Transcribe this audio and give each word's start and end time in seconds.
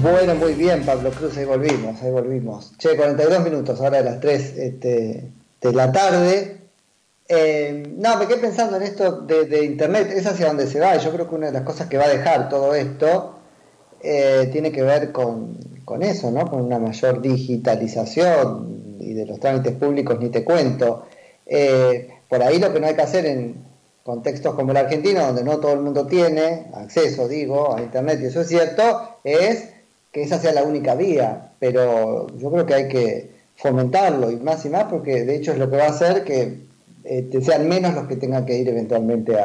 Bueno, 0.00 0.34
muy 0.34 0.54
bien, 0.54 0.86
Pablo 0.86 1.10
Cruz, 1.10 1.36
ahí 1.36 1.44
volvimos, 1.44 2.00
ahí 2.02 2.10
volvimos. 2.10 2.72
Che, 2.78 2.96
42 2.96 3.44
minutos, 3.44 3.80
ahora 3.80 3.98
de 3.98 4.04
las 4.04 4.20
3 4.20 4.56
este, 4.56 5.30
de 5.60 5.72
la 5.72 5.92
tarde. 5.92 6.56
Eh, 7.28 7.82
no, 7.98 8.16
me 8.16 8.26
quedé 8.26 8.38
pensando 8.38 8.76
en 8.76 8.84
esto 8.84 9.20
de, 9.20 9.64
Internet, 9.64 10.10
es 10.14 10.26
hacia 10.26 10.46
donde 10.46 10.66
se 10.66 10.80
va. 10.80 10.96
Yo 10.96 11.12
creo 11.12 11.28
que 11.28 11.34
una 11.34 11.48
de 11.48 11.52
las 11.52 11.62
cosas 11.62 11.88
que 11.88 11.98
va 11.98 12.04
a 12.04 12.08
dejar 12.08 12.48
todo 12.48 12.74
esto 12.74 13.34
eh, 14.00 14.48
tiene 14.50 14.72
que 14.72 14.82
ver 14.82 15.12
con, 15.12 15.58
eso, 16.00 16.30
¿no? 16.30 16.48
Con 16.48 16.62
una 16.62 16.78
mayor 16.78 17.20
digitalización 17.20 18.96
y 18.98 19.12
de 19.12 19.26
los 19.26 19.40
trámites 19.40 19.76
públicos 19.76 20.18
ni 20.18 20.30
te 20.30 20.42
cuento. 20.42 21.04
Eh, 21.44 22.08
por 22.28 22.42
ahí 22.42 22.58
lo 22.58 22.72
que 22.72 22.80
no 22.80 22.86
hay 22.86 22.94
que 22.94 23.02
hacer 23.02 23.26
en 23.26 23.56
contextos 24.04 24.54
como 24.54 24.70
el 24.70 24.78
argentino, 24.78 25.26
donde 25.26 25.44
no 25.44 25.58
todo 25.58 25.74
el 25.74 25.80
mundo 25.80 26.06
tiene 26.06 26.70
acceso, 26.74 27.28
digo, 27.28 27.74
a 27.74 27.82
Internet, 27.82 28.20
y 28.22 28.26
eso 28.26 28.40
es 28.40 28.48
cierto, 28.48 29.18
es 29.22 29.68
que 30.12 30.22
esa 30.22 30.38
sea 30.38 30.52
la 30.52 30.62
única 30.62 30.94
vía, 30.94 31.52
pero 31.58 32.26
yo 32.36 32.50
creo 32.52 32.66
que 32.66 32.74
hay 32.74 32.88
que 32.88 33.32
fomentarlo 33.56 34.30
y 34.30 34.36
más 34.36 34.64
y 34.66 34.68
más 34.68 34.84
porque 34.84 35.24
de 35.24 35.36
hecho 35.36 35.52
es 35.52 35.58
lo 35.58 35.70
que 35.70 35.76
va 35.76 35.84
a 35.84 35.90
hacer 35.90 36.24
que 36.24 36.58
este, 37.04 37.40
sean 37.42 37.68
menos 37.68 37.94
los 37.94 38.06
que 38.06 38.16
tengan 38.16 38.44
que 38.44 38.58
ir 38.58 38.68
eventualmente 38.68 39.36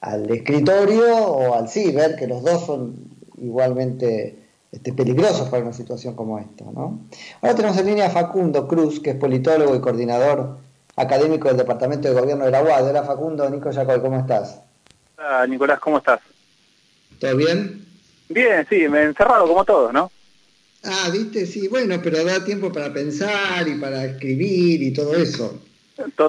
al 0.00 0.30
escritorio 0.30 1.26
o 1.26 1.54
al 1.54 1.68
ciber, 1.68 2.16
que 2.16 2.26
los 2.26 2.42
dos 2.42 2.66
son 2.66 2.94
igualmente 3.38 4.38
este, 4.72 4.92
peligrosos 4.92 5.48
para 5.48 5.62
una 5.62 5.72
situación 5.72 6.14
como 6.14 6.38
esta. 6.38 6.64
¿no? 6.64 7.00
Ahora 7.40 7.54
tenemos 7.54 7.78
en 7.78 7.86
línea 7.86 8.06
a 8.06 8.10
Facundo 8.10 8.66
Cruz, 8.66 9.00
que 9.00 9.10
es 9.10 9.16
politólogo 9.16 9.74
y 9.76 9.80
coordinador 9.80 10.58
académico 10.96 11.48
del 11.48 11.56
Departamento 11.56 12.08
de 12.08 12.20
Gobierno 12.20 12.44
de 12.44 12.50
la 12.50 12.62
UAD. 12.62 12.90
Hola 12.90 13.04
Facundo, 13.04 13.48
Nico 13.48 13.72
Jacob, 13.72 14.02
¿cómo 14.02 14.18
estás? 14.18 14.60
Hola 15.16 15.46
Nicolás, 15.46 15.78
¿cómo 15.78 15.98
estás? 15.98 16.20
¿Todo 17.20 17.36
bien? 17.36 17.87
Bien, 18.28 18.66
sí, 18.68 18.88
me 18.88 19.00
he 19.00 19.04
encerrado 19.04 19.46
como 19.46 19.64
todos, 19.64 19.92
¿no? 19.92 20.10
Ah, 20.84 21.08
viste, 21.12 21.46
sí, 21.46 21.68
bueno, 21.68 22.00
pero 22.02 22.24
da 22.24 22.44
tiempo 22.44 22.72
para 22.72 22.92
pensar 22.92 23.66
y 23.66 23.74
para 23.74 24.04
escribir 24.04 24.82
y 24.82 24.92
todo 24.92 25.14
eso. 25.14 25.60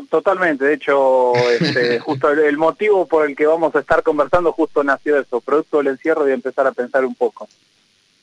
Totalmente, 0.10 0.66
de 0.66 0.74
hecho, 0.74 1.34
este, 1.50 2.00
justo 2.00 2.32
el, 2.32 2.58
motivo 2.58 3.06
por 3.06 3.30
el 3.30 3.36
que 3.36 3.46
vamos 3.46 3.76
a 3.76 3.80
estar 3.80 4.02
conversando 4.02 4.52
justo 4.52 4.84
nació 4.84 5.20
eso, 5.20 5.42
producto 5.42 5.78
del 5.78 5.88
encierro 5.88 6.28
y 6.28 6.32
empezar 6.32 6.66
a 6.66 6.72
pensar 6.72 7.06
un 7.06 7.14
poco. 7.14 7.48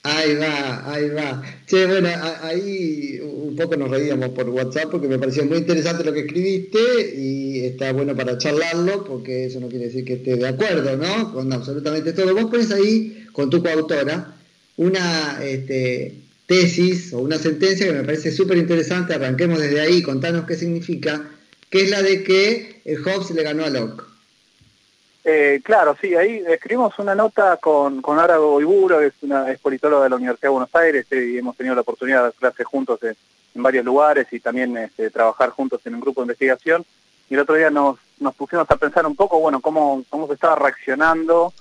Ahí 0.09 0.37
va, 0.37 0.93
ahí 0.93 1.09
va. 1.09 1.43
Che, 1.67 1.85
bueno, 1.85 2.09
ahí 2.43 3.19
un 3.21 3.57
poco 3.57 3.77
nos 3.77 3.91
reíamos 3.91 4.29
por 4.29 4.49
WhatsApp 4.49 4.89
porque 4.93 5.09
me 5.09 5.19
pareció 5.19 5.45
muy 5.45 5.59
interesante 5.59 6.05
lo 6.05 6.13
que 6.13 6.21
escribiste 6.21 6.79
y 7.17 7.65
está 7.65 7.93
bueno 7.93 8.15
para 8.15 8.39
charlarlo 8.39 9.03
porque 9.03 9.47
eso 9.47 9.59
no 9.59 9.69
quiere 9.69 9.87
decir 9.87 10.05
que 10.05 10.13
esté 10.13 10.37
de 10.37 10.47
acuerdo, 10.47 10.97
¿no? 10.97 11.33
Con 11.33 11.53
absolutamente 11.53 12.13
todo. 12.13 12.33
Vos 12.37 12.45
pones 12.45 12.71
ahí, 12.71 13.27
con 13.33 13.51
tu 13.51 13.61
coautora, 13.65 14.37
una 14.77 15.41
este, 15.43 16.15
tesis 16.47 17.13
o 17.13 17.19
una 17.19 17.39
sentencia 17.39 17.87
que 17.87 17.93
me 17.93 18.05
parece 18.05 18.31
súper 18.31 18.59
interesante. 18.59 19.13
Arranquemos 19.13 19.59
desde 19.59 19.81
ahí, 19.81 20.03
contanos 20.03 20.47
qué 20.47 20.55
significa, 20.55 21.29
que 21.69 21.83
es 21.83 21.91
la 21.91 22.03
de 22.03 22.23
que 22.23 22.81
el 22.85 22.99
Hobbes 22.99 23.33
le 23.33 23.43
ganó 23.43 23.65
a 23.65 23.71
Locke. 23.71 24.05
Eh, 25.29 25.61
claro, 25.65 25.97
sí, 26.01 26.15
ahí 26.15 26.41
escribimos 26.47 26.97
una 27.01 27.17
nota 27.17 27.57
con, 27.57 28.01
con 28.01 28.21
Ara 28.21 28.37
Goiburo, 28.37 29.01
que 29.01 29.07
es 29.07 29.15
una 29.23 29.51
es 29.51 29.59
politóloga 29.59 30.05
de 30.05 30.11
la 30.11 30.15
Universidad 30.15 30.43
de 30.43 30.53
Buenos 30.53 30.73
Aires, 30.77 31.05
eh, 31.11 31.31
y 31.33 31.39
hemos 31.39 31.57
tenido 31.57 31.75
la 31.75 31.81
oportunidad 31.81 32.19
de 32.19 32.23
dar 32.23 32.33
clases 32.35 32.65
juntos 32.65 33.01
en, 33.03 33.17
varios 33.55 33.85
lugares 33.85 34.29
y 34.31 34.39
también 34.39 34.77
este, 34.77 35.11
trabajar 35.11 35.51
juntos 35.51 35.81
en 35.85 35.97
un 35.97 36.01
grupo 36.01 36.21
de 36.21 36.27
investigación. 36.27 36.85
Y 37.29 37.35
el 37.35 37.41
otro 37.41 37.57
día 37.57 37.71
nos, 37.71 37.99
pusimos 38.37 38.71
a 38.71 38.77
pensar 38.77 39.05
un 39.05 39.17
poco, 39.17 39.41
bueno, 39.41 39.61
cómo, 39.61 40.05
cómo 40.11 40.29
se 40.29 40.35
estaba 40.35 40.55
reaccionando 40.55 41.53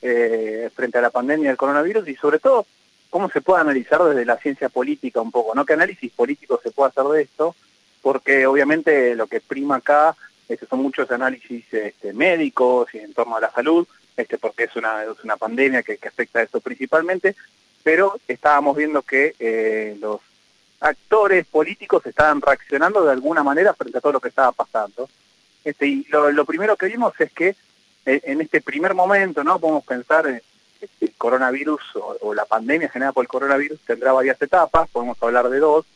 eh, 0.00 0.68
frente 0.74 0.98
a 0.98 1.02
la 1.02 1.10
pandemia 1.10 1.50
del 1.50 1.56
coronavirus 1.56 2.08
y 2.08 2.16
sobre 2.16 2.40
todo 2.40 2.66
cómo 3.08 3.30
se 3.30 3.40
puede 3.40 3.60
analizar 3.60 4.02
desde 4.02 4.24
la 4.24 4.38
ciencia 4.38 4.68
política 4.68 5.20
un 5.20 5.30
poco, 5.30 5.54
¿no? 5.54 5.64
¿Qué 5.64 5.74
análisis 5.74 6.10
político 6.10 6.58
se 6.60 6.72
puede 6.72 6.88
hacer 6.88 7.04
de 7.04 7.22
esto? 7.22 7.54
Porque 8.00 8.48
obviamente 8.48 9.14
lo 9.14 9.28
que 9.28 9.40
prima 9.40 9.76
acá 9.76 10.16
este, 10.52 10.66
son 10.66 10.80
muchos 10.80 11.10
análisis 11.10 11.64
este, 11.72 12.12
médicos 12.12 12.88
y 12.94 12.98
en 12.98 13.14
torno 13.14 13.36
a 13.36 13.40
la 13.40 13.50
salud, 13.50 13.86
este, 14.16 14.36
porque 14.38 14.64
es 14.64 14.76
una, 14.76 15.04
es 15.04 15.24
una 15.24 15.36
pandemia 15.36 15.82
que, 15.82 15.98
afecta 16.06 16.40
a 16.40 16.42
eso 16.42 16.60
principalmente, 16.60 17.34
pero 17.82 18.18
estábamos 18.28 18.76
viendo 18.76 19.02
que 19.02 19.34
eh, 19.38 19.96
los 19.98 20.20
actores 20.80 21.46
políticos 21.46 22.04
estaban 22.04 22.40
reaccionando 22.40 23.04
de 23.04 23.12
alguna 23.12 23.42
manera 23.42 23.72
frente 23.72 23.98
a 23.98 24.00
todo 24.00 24.12
lo 24.12 24.20
que 24.20 24.28
estaba 24.28 24.52
pasando. 24.52 25.08
Este, 25.64 25.86
y 25.86 26.06
lo, 26.10 26.44
primero 26.44 26.76
que 26.76 26.86
vimos 26.86 27.14
es 27.18 27.32
que 27.32 27.56
eh, 28.04 28.20
en 28.24 28.40
este 28.40 28.60
primer 28.60 28.94
momento, 28.94 29.44
¿no? 29.44 29.58
Podemos 29.58 29.84
pensar 29.84 30.26
eh, 30.26 30.42
el 31.00 31.12
coronavirus 31.16 31.80
o, 31.94 32.16
o, 32.20 32.34
la 32.34 32.44
pandemia 32.44 32.88
generada 32.88 33.12
por 33.12 33.24
el 33.24 33.28
coronavirus 33.28 33.80
tendrá 33.86 34.12
varias 34.12 34.42
etapas, 34.42 34.90
podemos 34.90 35.16
hablar 35.22 35.48
de 35.48 35.60
dos, 35.60 35.86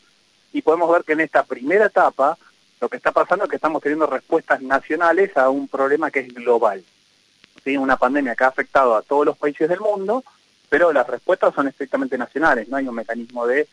y 0.53 0.61
podemos 0.61 0.91
ver 0.91 1.03
que 1.03 1.13
en 1.13 1.19
esta 1.19 1.43
primera 1.43 1.87
etapa 1.87 2.37
lo 2.79 2.89
que 2.89 2.97
está 2.97 3.11
pasando 3.11 3.45
es 3.45 3.49
que 3.49 3.55
estamos 3.55 3.81
teniendo 3.81 4.05
respuestas 4.05 4.61
nacionales 4.61 5.35
a 5.35 5.49
un 5.49 5.67
problema 5.67 6.11
que 6.11 6.19
es 6.19 6.33
global. 6.33 6.83
¿Sí? 7.63 7.75
Una 7.75 7.97
pandemia 7.97 8.35
que 8.35 8.43
ha 8.43 8.47
afectado 8.47 8.95
a 8.95 9.01
todos 9.01 9.25
los 9.25 9.37
países 9.37 9.67
del 9.67 9.79
mundo, 9.79 10.23
pero 10.69 10.93
las 10.93 11.07
respuestas 11.07 11.53
son 11.55 11.67
estrictamente 11.67 12.17
nacionales. 12.17 12.67
No 12.69 12.77
hay 12.77 12.87
un 12.87 12.95
mecanismo 12.95 13.47
de, 13.47 13.67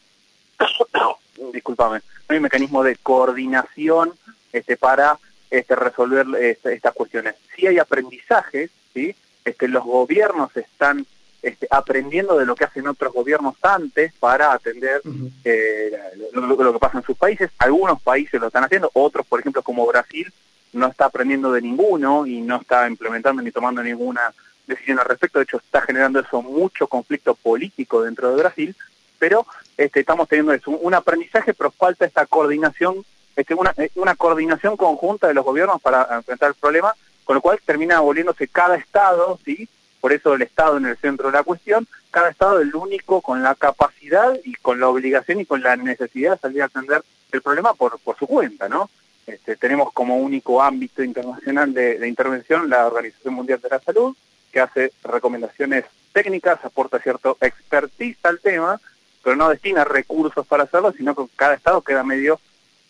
discúlpame, 1.52 1.98
no 1.98 2.32
hay 2.32 2.36
un 2.38 2.42
mecanismo 2.42 2.82
de 2.82 2.96
coordinación 2.96 4.12
este, 4.52 4.76
para 4.76 5.18
este, 5.50 5.76
resolver 5.76 6.26
este, 6.40 6.74
estas 6.74 6.94
cuestiones. 6.94 7.34
Sí 7.54 7.66
hay 7.66 7.78
aprendizajes, 7.78 8.70
¿sí? 8.94 9.14
Este, 9.44 9.68
los 9.68 9.84
gobiernos 9.84 10.56
están 10.56 11.06
este, 11.44 11.68
aprendiendo 11.70 12.38
de 12.38 12.46
lo 12.46 12.54
que 12.54 12.64
hacen 12.64 12.88
otros 12.88 13.12
gobiernos 13.12 13.54
antes 13.60 14.14
para 14.14 14.54
atender 14.54 15.02
eh, 15.44 15.92
lo, 16.32 16.72
que 16.72 16.78
pasa 16.78 16.98
en 16.98 17.04
sus 17.04 17.18
países. 17.18 17.50
Algunos 17.58 18.00
países 18.00 18.40
lo 18.40 18.46
están 18.46 18.64
haciendo, 18.64 18.90
otros, 18.94 19.26
por 19.26 19.40
ejemplo, 19.40 19.60
como 19.62 19.86
Brasil, 19.86 20.32
no 20.72 20.86
está 20.86 21.04
aprendiendo 21.04 21.52
de 21.52 21.60
ninguno 21.60 22.26
y 22.26 22.40
no 22.40 22.56
está 22.56 22.88
implementando 22.88 23.42
ni 23.42 23.50
tomando 23.50 23.82
ninguna 23.82 24.22
decisión 24.66 24.98
al 24.98 25.04
respecto. 25.04 25.38
De 25.38 25.42
hecho, 25.42 25.58
está 25.58 25.82
generando 25.82 26.18
eso 26.18 26.40
mucho 26.40 26.86
conflicto 26.86 27.34
político 27.34 28.02
dentro 28.02 28.30
de 28.30 28.36
Brasil, 28.40 28.74
pero 29.18 29.46
este, 29.76 30.00
estamos 30.00 30.26
teniendo 30.26 30.54
eso, 30.54 30.70
un 30.70 30.94
aprendizaje, 30.94 31.52
pero 31.52 31.70
falta 31.72 32.06
esta 32.06 32.24
coordinación, 32.24 33.04
este, 33.36 33.52
una, 33.52 33.74
una 33.96 34.14
coordinación 34.14 34.78
conjunta 34.78 35.28
de 35.28 35.34
los 35.34 35.44
gobiernos 35.44 35.82
para 35.82 36.08
enfrentar 36.10 36.48
el 36.48 36.54
problema, 36.54 36.94
con 37.24 37.34
lo 37.34 37.42
cual 37.42 37.60
termina 37.62 38.00
volviéndose 38.00 38.48
cada 38.48 38.76
estado, 38.76 39.38
¿sí? 39.44 39.68
Por 40.04 40.12
eso 40.12 40.34
el 40.34 40.42
Estado 40.42 40.76
en 40.76 40.84
el 40.84 40.98
centro 40.98 41.28
de 41.28 41.32
la 41.32 41.44
cuestión, 41.44 41.88
cada 42.10 42.28
Estado 42.28 42.60
es 42.60 42.68
el 42.68 42.74
único 42.74 43.22
con 43.22 43.42
la 43.42 43.54
capacidad 43.54 44.38
y 44.44 44.52
con 44.52 44.78
la 44.78 44.88
obligación 44.88 45.40
y 45.40 45.46
con 45.46 45.62
la 45.62 45.76
necesidad 45.76 46.32
de 46.32 46.40
salir 46.40 46.60
a 46.60 46.66
atender 46.66 47.02
el 47.32 47.40
problema 47.40 47.72
por, 47.72 47.98
por 48.00 48.14
su 48.18 48.26
cuenta, 48.26 48.68
¿no? 48.68 48.90
Este, 49.26 49.56
tenemos 49.56 49.94
como 49.94 50.18
único 50.18 50.62
ámbito 50.62 51.02
internacional 51.02 51.72
de, 51.72 52.06
intervención 52.06 52.68
la 52.68 52.86
Organización 52.86 53.32
Mundial 53.32 53.62
de 53.62 53.68
la 53.70 53.80
Salud, 53.80 54.14
que 54.52 54.60
hace 54.60 54.92
recomendaciones 55.04 55.86
técnicas, 56.12 56.62
aporta 56.62 56.98
cierto 56.98 57.38
expertise 57.40 58.18
al 58.24 58.40
tema, 58.40 58.78
pero 59.22 59.36
no 59.36 59.48
destina 59.48 59.84
recursos 59.84 60.46
para 60.46 60.64
hacerlo, 60.64 60.92
sino 60.94 61.14
que 61.14 61.24
cada 61.34 61.54
Estado 61.54 61.80
queda 61.80 62.04
medio 62.04 62.38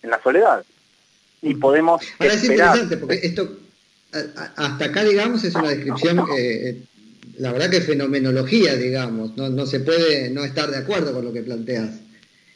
en 0.03 0.11
la 0.11 0.21
soledad. 0.21 0.65
Y 1.43 1.55
podemos 1.55 2.03
Ahora 2.19 2.35
es 2.35 2.43
interesante, 2.43 2.97
porque 2.97 3.21
esto, 3.23 3.57
hasta 4.57 4.87
acá, 4.87 5.05
digamos, 5.05 5.45
es 5.45 5.55
una 5.55 5.69
descripción 5.69 6.27
eh, 6.37 6.83
la 7.39 7.53
verdad 7.53 7.71
que 7.71 7.81
fenomenología, 7.81 8.77
digamos, 8.77 9.37
no, 9.37 9.49
no 9.49 9.67
se 9.67 9.81
puede 9.81 10.31
no 10.31 10.45
estar 10.45 10.71
de 10.71 10.79
acuerdo 10.79 11.13
con 11.13 11.25
lo 11.25 11.33
que 11.33 11.43
planteas, 11.43 11.91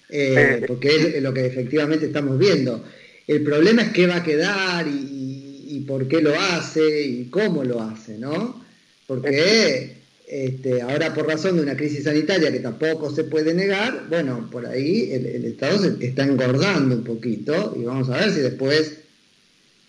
eh, 0.09 0.63
porque 0.67 1.17
es 1.17 1.23
lo 1.23 1.35
que 1.35 1.47
efectivamente 1.47 2.07
estamos 2.07 2.39
viendo. 2.39 2.85
El 3.27 3.43
problema 3.43 3.83
es 3.83 3.91
qué 3.91 4.07
va 4.07 4.17
a 4.17 4.25
quedar 4.25 4.87
y, 4.87 5.67
y, 5.69 5.81
por 5.81 6.09
qué 6.09 6.23
lo 6.23 6.35
hace 6.35 7.03
y 7.03 7.25
cómo 7.27 7.65
lo 7.65 7.83
hace, 7.83 8.19
¿no? 8.19 8.65
Porque 9.07 9.97
este, 10.27 10.83
ahora 10.83 11.13
por 11.15 11.27
razón 11.27 11.57
de 11.57 11.63
una 11.63 11.77
crisis 11.77 12.05
sanitaria 12.05 12.53
que 12.53 12.61
tampoco 12.61 13.15
se 13.15 13.25
puede 13.25 13.55
negar, 13.55 14.07
bueno, 14.09 14.49
por 14.51 14.67
ahí 14.67 15.11
el, 15.13 15.27
el 15.27 15.45
Estado 15.45 15.79
se 15.79 16.07
está 16.07 16.25
engordando 16.25 16.95
un 16.95 17.05
poquito 17.05 17.75
y 17.79 17.85
vamos 17.85 18.09
a 18.11 18.19
ver 18.19 18.33
si 18.33 18.41
después 18.41 18.99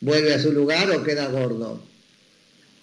vuelve 0.01 0.33
a 0.33 0.39
su 0.39 0.51
lugar 0.51 0.89
o 0.91 1.03
queda 1.03 1.27
gordo. 1.27 1.88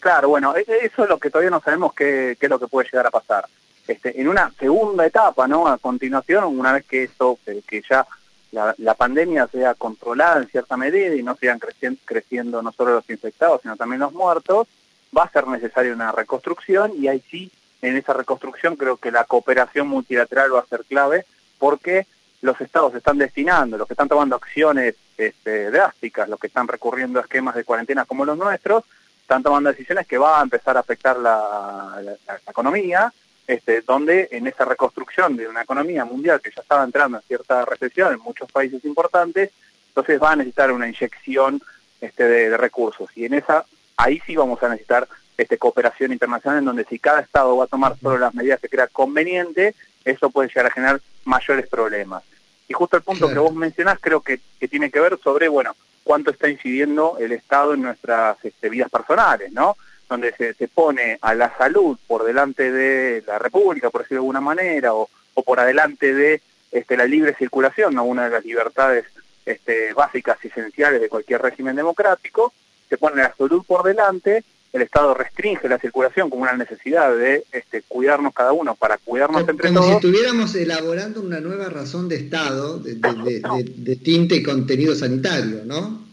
Claro, 0.06 0.28
bueno, 0.28 0.54
e, 0.56 0.60
e, 0.60 0.86
eso 0.86 1.02
es 1.02 1.08
lo 1.10 1.18
que 1.18 1.30
todavía 1.30 1.50
no 1.50 1.60
sabemos 1.60 1.92
qué, 1.92 2.36
es 2.40 2.48
lo 2.48 2.60
que 2.60 2.68
puede 2.68 2.88
llegar 2.88 3.08
a 3.08 3.10
pasar. 3.10 3.44
Este, 3.88 4.20
en 4.20 4.28
una 4.28 4.52
segunda 4.56 5.04
etapa, 5.04 5.48
¿no? 5.48 5.66
A 5.66 5.78
continuación, 5.78 6.44
una 6.44 6.74
vez 6.74 6.84
que 6.86 7.02
eso, 7.02 7.40
que 7.44 7.82
ya 7.90 8.06
la, 8.52 8.94
pandemia 8.94 9.48
sea 9.48 9.74
controlada 9.74 10.40
en 10.40 10.46
cierta 10.46 10.76
medida 10.76 11.12
y 11.12 11.24
no 11.24 11.34
sigan 11.34 11.58
creciendo, 12.04 12.62
no 12.62 12.70
solo 12.70 12.94
los 12.94 13.10
infectados, 13.10 13.62
sino 13.62 13.74
también 13.74 13.98
los 13.98 14.12
muertos, 14.12 14.68
va 15.16 15.24
a 15.24 15.30
ser 15.32 15.48
necesaria 15.48 15.92
una 15.92 16.12
reconstrucción 16.12 16.92
y 16.96 17.08
ahí 17.08 17.20
sí, 17.28 17.50
en 17.82 17.96
esa 17.96 18.12
reconstrucción 18.12 18.76
creo 18.76 18.98
que 18.98 19.10
la 19.10 19.24
cooperación 19.24 19.88
multilateral 19.88 20.54
va 20.54 20.60
a 20.60 20.66
ser 20.66 20.84
clave 20.84 21.26
porque 21.58 22.06
los 22.42 22.60
estados 22.60 22.94
están 22.94 23.18
destinando, 23.18 23.76
los 23.76 23.88
que 23.88 23.94
están 23.94 24.08
tomando 24.08 24.36
acciones 24.36 24.94
este, 25.18 25.72
drásticas, 25.72 26.28
los 26.28 26.38
que 26.38 26.46
están 26.46 26.68
recurriendo 26.68 27.18
a 27.18 27.22
esquemas 27.22 27.56
de 27.56 27.64
cuarentena 27.64 28.04
como 28.04 28.24
los 28.24 28.38
nuestros, 28.38 28.84
están 29.26 29.42
tomando 29.42 29.70
decisiones 29.70 30.06
que 30.06 30.18
va 30.18 30.38
a 30.38 30.42
empezar 30.44 30.76
a 30.76 30.80
afectar 30.80 31.18
la, 31.18 32.00
economía 32.48 33.12
este, 33.44 33.80
donde 33.80 34.28
en 34.30 34.46
esa 34.46 34.64
reconstrucción 34.64 35.36
de 35.36 35.48
una 35.48 35.62
economía 35.62 36.04
mundial 36.04 36.40
que 36.40 36.52
ya 36.54 36.62
estaba 36.62 36.84
entrando 36.84 37.18
en 37.18 37.24
cierta 37.24 37.64
recesión 37.64 38.12
en 38.14 38.20
muchos 38.20 38.50
países 38.52 38.84
importantes, 38.84 39.50
entonces 39.88 40.22
va 40.22 40.30
a 40.30 40.36
necesitar 40.36 40.70
una 40.70 40.86
inyección 40.86 41.60
este, 42.00 42.22
de, 42.22 42.56
recursos. 42.56 43.10
Y 43.16 43.24
en 43.24 43.34
esa, 43.34 43.64
ahí 43.96 44.22
sí 44.24 44.36
vamos 44.36 44.62
a 44.62 44.68
necesitar 44.68 45.08
este, 45.36 45.58
cooperación 45.58 46.12
internacional, 46.12 46.60
en 46.60 46.66
donde 46.66 46.84
si 46.84 47.00
cada 47.00 47.20
Estado 47.20 47.56
va 47.56 47.64
a 47.64 47.68
tomar 47.68 47.98
solo 48.00 48.18
las 48.18 48.32
medidas 48.32 48.60
que 48.60 48.68
crea 48.68 48.86
conveniente, 48.86 49.74
eso 50.04 50.30
puede 50.30 50.48
llegar 50.48 50.66
a 50.66 50.70
generar 50.70 51.00
mayores 51.24 51.66
problemas. 51.68 52.22
Y 52.68 52.74
justo 52.74 52.96
el 52.96 53.02
punto 53.02 53.28
que 53.28 53.40
vos 53.40 53.54
mencionás 53.54 53.98
creo 54.00 54.20
que, 54.20 54.40
que, 54.60 54.68
tiene 54.68 54.90
que 54.90 55.00
ver 55.00 55.18
sobre, 55.22 55.48
bueno, 55.48 55.74
cuánto 56.06 56.30
está 56.30 56.48
incidiendo 56.48 57.16
el 57.18 57.32
Estado 57.32 57.74
en 57.74 57.82
nuestras 57.82 58.36
este, 58.44 58.68
vidas 58.68 58.88
personales, 58.88 59.50
¿no? 59.50 59.76
Donde 60.08 60.32
se, 60.36 60.68
pone 60.68 61.18
a 61.20 61.34
la 61.34 61.52
salud 61.58 61.98
por 62.06 62.22
delante 62.22 62.70
de 62.70 63.24
la 63.26 63.40
República, 63.40 63.90
por 63.90 64.02
decirlo 64.02 64.20
de 64.20 64.26
alguna 64.26 64.40
manera, 64.40 64.94
o, 64.94 65.10
o 65.34 65.42
por 65.42 65.58
adelante 65.58 66.14
de 66.14 66.40
este, 66.70 66.96
la 66.96 67.06
libre 67.06 67.34
circulación, 67.34 67.92
¿no? 67.96 68.04
una 68.04 68.26
de 68.26 68.30
las 68.30 68.44
libertades 68.44 69.04
este, 69.44 69.92
básicas 69.94 70.38
y 70.44 70.46
esenciales 70.46 71.00
de 71.00 71.08
cualquier 71.08 71.42
régimen 71.42 71.74
democrático, 71.74 72.52
se 72.88 72.98
pone 72.98 73.20
la 73.20 73.34
salud 73.34 73.64
por 73.66 73.82
delante 73.82 74.44
el 74.76 74.82
Estado 74.82 75.14
restringe 75.14 75.68
la 75.68 75.78
circulación 75.78 76.28
como 76.28 76.42
una 76.42 76.52
necesidad 76.52 77.14
de 77.16 77.44
este, 77.50 77.82
cuidarnos 77.82 78.34
cada 78.34 78.52
uno 78.52 78.74
para 78.74 78.98
cuidarnos 78.98 79.48
entre 79.48 79.70
todos. 79.70 79.86
Como 79.86 79.88
si 79.88 80.06
estuviéramos 80.06 80.54
elaborando 80.54 81.22
una 81.22 81.40
nueva 81.40 81.70
razón 81.70 82.08
de 82.08 82.16
Estado 82.16 82.78
de, 82.78 83.96
tinte 83.96 84.36
y 84.36 84.42
contenido 84.42 84.94
sanitario, 84.94 85.62
¿no? 85.64 86.04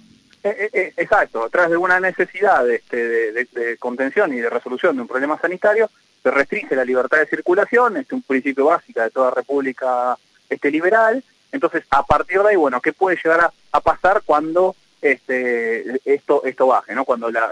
Eh, 0.44 0.56
eh, 0.60 0.70
eh, 0.74 0.94
exacto, 0.98 1.50
tras 1.52 1.70
de 1.70 1.78
una 1.78 2.00
necesidad 2.00 2.70
este, 2.70 3.32
de, 3.34 3.78
contención 3.78 4.34
y 4.34 4.38
de 4.38 4.50
resolución 4.50 4.96
de 4.96 5.02
un 5.02 5.08
problema 5.08 5.38
sanitario, 5.40 5.90
se 6.22 6.32
restringe 6.32 6.76
la 6.76 6.86
libertad 6.86 7.18
de 7.18 7.28
circulación, 7.28 7.98
este 7.98 8.16
un 8.16 8.22
principio 8.24 8.66
básico 8.66 9.02
de 9.02 9.12
toda 9.12 9.32
república 9.32 10.18
este, 10.50 10.72
liberal. 10.72 11.22
Entonces, 11.52 11.84
a 11.92 12.06
partir 12.06 12.42
de 12.42 12.50
ahí, 12.50 12.56
bueno, 12.56 12.82
¿qué 12.82 12.94
puede 12.94 13.18
llegar 13.22 13.52
a 13.72 13.80
pasar 13.82 14.22
cuando 14.26 14.76
este, 15.04 16.00
esto, 16.06 16.46
esto 16.46 16.68
baje, 16.68 16.96
¿no? 16.96 17.04
Cuando 17.04 17.30
la, 17.30 17.52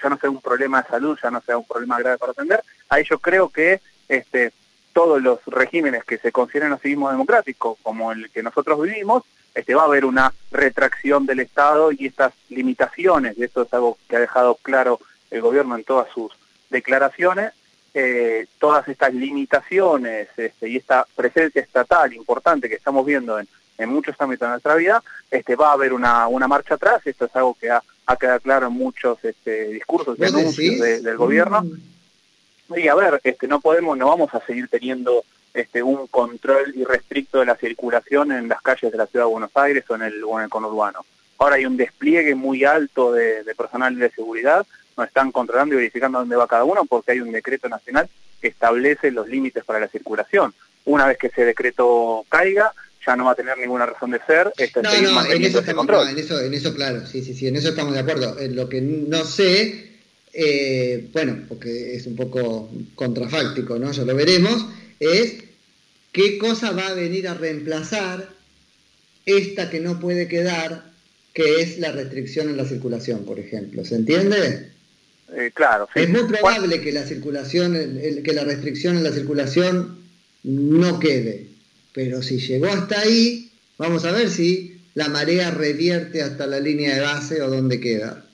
ya 0.00 0.08
no 0.10 0.18
sea 0.18 0.28
un 0.28 0.42
problema 0.42 0.82
de 0.82 0.88
salud, 0.88 1.18
ya 1.22 1.30
no 1.30 1.40
sea 1.40 1.56
un 1.56 1.64
problema 1.64 1.98
grave 1.98 2.18
para 2.18 2.32
atender, 2.32 2.62
ahí 2.90 3.02
yo 3.08 3.18
creo 3.18 3.48
que 3.48 3.80
este, 4.08 4.52
todos 4.92 5.22
los 5.22 5.40
regímenes 5.46 6.04
que 6.04 6.18
se 6.18 6.30
consideran 6.30 6.74
a 6.74 6.78
sí 6.78 6.88
mismos 6.88 7.12
democráticos, 7.12 7.78
como 7.82 8.12
el 8.12 8.30
que 8.30 8.42
nosotros 8.42 8.82
vivimos, 8.82 9.24
este, 9.54 9.74
va 9.74 9.82
a 9.82 9.86
haber 9.86 10.04
una 10.04 10.34
retracción 10.50 11.24
del 11.24 11.40
Estado 11.40 11.92
y 11.92 12.06
estas 12.06 12.34
limitaciones, 12.50 13.38
y 13.38 13.44
esto 13.44 13.62
es 13.62 13.72
algo 13.72 13.96
que 14.06 14.16
ha 14.16 14.20
dejado 14.20 14.56
claro 14.56 15.00
el 15.30 15.40
gobierno 15.40 15.76
en 15.76 15.84
todas 15.84 16.10
sus 16.12 16.30
declaraciones, 16.68 17.52
eh, 17.94 18.46
todas 18.58 18.86
estas 18.88 19.14
limitaciones 19.14 20.28
este, 20.36 20.68
y 20.68 20.76
esta 20.76 21.06
presencia 21.16 21.62
estatal 21.62 22.12
importante 22.12 22.68
que 22.68 22.74
estamos 22.74 23.04
viendo 23.06 23.38
en, 23.38 23.48
en 23.78 23.88
muchos 23.88 24.14
ámbitos 24.18 24.46
de 24.46 24.50
nuestra 24.50 24.74
vida, 24.74 25.02
este, 25.30 25.56
va 25.56 25.70
a 25.70 25.72
haber 25.72 25.92
una, 25.92 26.28
una 26.28 26.48
marcha 26.48 26.74
atrás, 26.74 27.00
esto 27.04 27.26
es 27.26 27.36
algo 27.36 27.56
que 27.60 27.70
ha, 27.70 27.82
ha 28.06 28.16
quedado 28.16 28.40
claro 28.40 28.66
en 28.66 28.72
muchos 28.72 29.24
este, 29.24 29.68
discursos 29.68 30.18
y 30.18 30.24
anuncios 30.24 30.80
del 31.02 31.16
gobierno. 31.16 31.62
Mm. 31.62 32.78
Y 32.78 32.88
a 32.88 32.94
ver, 32.94 33.20
este, 33.22 33.48
no 33.48 33.60
podemos, 33.60 33.98
no 33.98 34.08
vamos 34.08 34.32
a 34.34 34.44
seguir 34.44 34.68
teniendo 34.68 35.24
este, 35.52 35.82
un 35.82 36.06
control 36.06 36.72
irrestricto 36.74 37.40
de 37.40 37.46
la 37.46 37.56
circulación 37.56 38.32
en 38.32 38.48
las 38.48 38.62
calles 38.62 38.90
de 38.90 38.98
la 38.98 39.06
ciudad 39.06 39.26
de 39.26 39.30
Buenos 39.30 39.50
Aires 39.54 39.84
o 39.88 39.94
en 39.94 40.02
el, 40.02 40.24
o 40.24 40.38
en 40.38 40.44
el 40.44 40.50
conurbano. 40.50 41.04
Ahora 41.38 41.56
hay 41.56 41.66
un 41.66 41.76
despliegue 41.76 42.34
muy 42.34 42.64
alto 42.64 43.12
de, 43.12 43.42
de 43.42 43.54
personal 43.54 43.98
de 43.98 44.10
seguridad, 44.10 44.66
no 44.96 45.04
están 45.04 45.32
controlando 45.32 45.74
y 45.74 45.78
verificando 45.78 46.18
dónde 46.18 46.36
va 46.36 46.46
cada 46.46 46.64
uno 46.64 46.84
porque 46.84 47.12
hay 47.12 47.20
un 47.20 47.32
decreto 47.32 47.68
nacional 47.68 48.08
que 48.40 48.48
establece 48.48 49.10
los 49.10 49.28
límites 49.28 49.64
para 49.64 49.80
la 49.80 49.88
circulación. 49.88 50.54
Una 50.84 51.06
vez 51.06 51.18
que 51.18 51.28
ese 51.28 51.44
decreto 51.44 52.24
caiga, 52.28 52.72
ya 53.06 53.16
no 53.16 53.24
va 53.24 53.32
a 53.32 53.34
tener 53.34 53.58
ninguna 53.58 53.86
razón 53.86 54.10
de 54.10 54.20
ser. 54.26 54.52
Este, 54.56 54.82
no, 54.82 54.90
no, 54.90 55.24
en 55.30 55.44
eso, 55.44 55.60
estamos, 55.60 55.86
en 56.08 56.18
eso, 56.18 56.40
en 56.40 56.54
eso, 56.54 56.74
claro, 56.74 57.06
sí, 57.06 57.22
sí, 57.22 57.34
sí, 57.34 57.48
en 57.48 57.56
eso 57.56 57.70
estamos 57.70 57.94
de 57.94 58.00
acuerdo. 58.00 58.38
En 58.38 58.54
lo 58.54 58.68
que 58.68 58.80
no 58.80 59.24
sé, 59.24 59.92
eh, 60.32 61.08
bueno, 61.12 61.44
porque 61.48 61.96
es 61.96 62.06
un 62.06 62.16
poco 62.16 62.70
contrafáctico, 62.94 63.78
¿no? 63.78 63.90
Ya 63.92 64.04
lo 64.04 64.14
veremos, 64.14 64.66
es 65.00 65.44
qué 66.12 66.38
cosa 66.38 66.72
va 66.72 66.88
a 66.88 66.94
venir 66.94 67.28
a 67.28 67.34
reemplazar 67.34 68.28
esta 69.26 69.70
que 69.70 69.80
no 69.80 70.00
puede 70.00 70.28
quedar, 70.28 70.90
que 71.32 71.60
es 71.60 71.78
la 71.78 71.92
restricción 71.92 72.50
en 72.50 72.56
la 72.56 72.64
circulación, 72.64 73.24
por 73.24 73.38
ejemplo. 73.38 73.84
¿Se 73.84 73.96
entiende? 73.96 74.70
Eh, 75.34 75.50
claro. 75.54 75.88
Sí. 75.94 76.00
Es 76.02 76.08
muy 76.08 76.24
probable 76.24 76.80
que 76.80 76.92
la 76.92 77.04
circulación, 77.04 77.72
que 78.22 78.32
la 78.32 78.44
restricción 78.44 78.96
en 78.96 79.04
la 79.04 79.12
circulación 79.12 80.02
no 80.44 80.98
quede 80.98 81.51
pero 81.92 82.22
si 82.22 82.38
llegó 82.38 82.66
hasta 82.66 83.00
ahí, 83.00 83.50
vamos 83.78 84.04
a 84.04 84.12
ver 84.12 84.30
si 84.30 84.80
la 84.94 85.08
marea 85.08 85.50
revierte 85.50 86.22
hasta 86.22 86.46
la 86.46 86.60
línea 86.60 86.94
de 86.94 87.00
base 87.00 87.42
o 87.42 87.50
dónde 87.50 87.80
queda. 87.80 88.24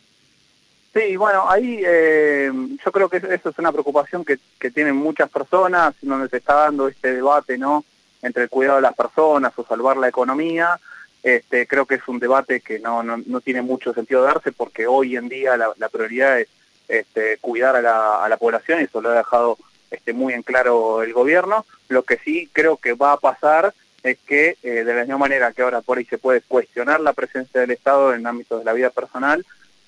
Sí, 0.94 1.16
bueno, 1.16 1.48
ahí 1.48 1.80
eh, 1.86 2.50
yo 2.84 2.92
creo 2.92 3.08
que 3.08 3.18
eso 3.18 3.50
es 3.50 3.58
una 3.58 3.72
preocupación 3.72 4.24
que, 4.24 4.38
que 4.58 4.70
tienen 4.70 4.96
muchas 4.96 5.30
personas, 5.30 5.94
donde 6.00 6.28
se 6.28 6.38
está 6.38 6.54
dando 6.54 6.88
este 6.88 7.12
debate, 7.12 7.58
¿no? 7.58 7.84
Entre 8.22 8.42
el 8.42 8.48
cuidado 8.48 8.76
de 8.76 8.82
las 8.82 8.94
personas 8.94 9.52
o 9.56 9.64
salvar 9.64 9.96
la 9.96 10.08
economía. 10.08 10.80
Este, 11.22 11.66
creo 11.66 11.84
que 11.84 11.96
es 11.96 12.08
un 12.08 12.18
debate 12.18 12.60
que 12.60 12.78
no, 12.78 13.02
no, 13.02 13.22
no 13.26 13.40
tiene 13.40 13.60
mucho 13.60 13.92
sentido 13.92 14.22
darse 14.22 14.50
porque 14.50 14.86
hoy 14.86 15.16
en 15.16 15.28
día 15.28 15.56
la, 15.56 15.70
la 15.76 15.88
prioridad 15.88 16.40
es 16.40 16.48
este, 16.88 17.38
cuidar 17.38 17.76
a 17.76 17.82
la, 17.82 18.24
a 18.24 18.28
la 18.28 18.36
población 18.36 18.80
y 18.80 18.84
eso 18.84 19.00
lo 19.00 19.10
ha 19.10 19.16
dejado 19.16 19.58
este, 19.90 20.12
muy 20.12 20.32
en 20.32 20.42
claro 20.42 21.02
el 21.02 21.12
gobierno. 21.12 21.66
Lo 21.88 22.02
que 22.02 22.18
sí 22.18 22.48
creo 22.52 22.76
que 22.76 22.92
va 22.92 23.12
a 23.12 23.16
pasar 23.18 23.74
es 24.02 24.18
que 24.26 24.56
eh, 24.62 24.84
de 24.84 24.94
la 24.94 25.00
misma 25.00 25.18
manera 25.18 25.52
que 25.52 25.62
ahora 25.62 25.80
por 25.80 25.98
ahí 25.98 26.04
se 26.04 26.18
puede 26.18 26.40
cuestionar 26.42 27.00
la 27.00 27.12
presencia 27.12 27.60
del 27.60 27.70
Estado 27.70 28.14
en 28.14 28.26
ámbitos 28.26 28.60
de 28.60 28.64
la 28.64 28.72
vida 28.72 28.90
personal, 28.90 29.44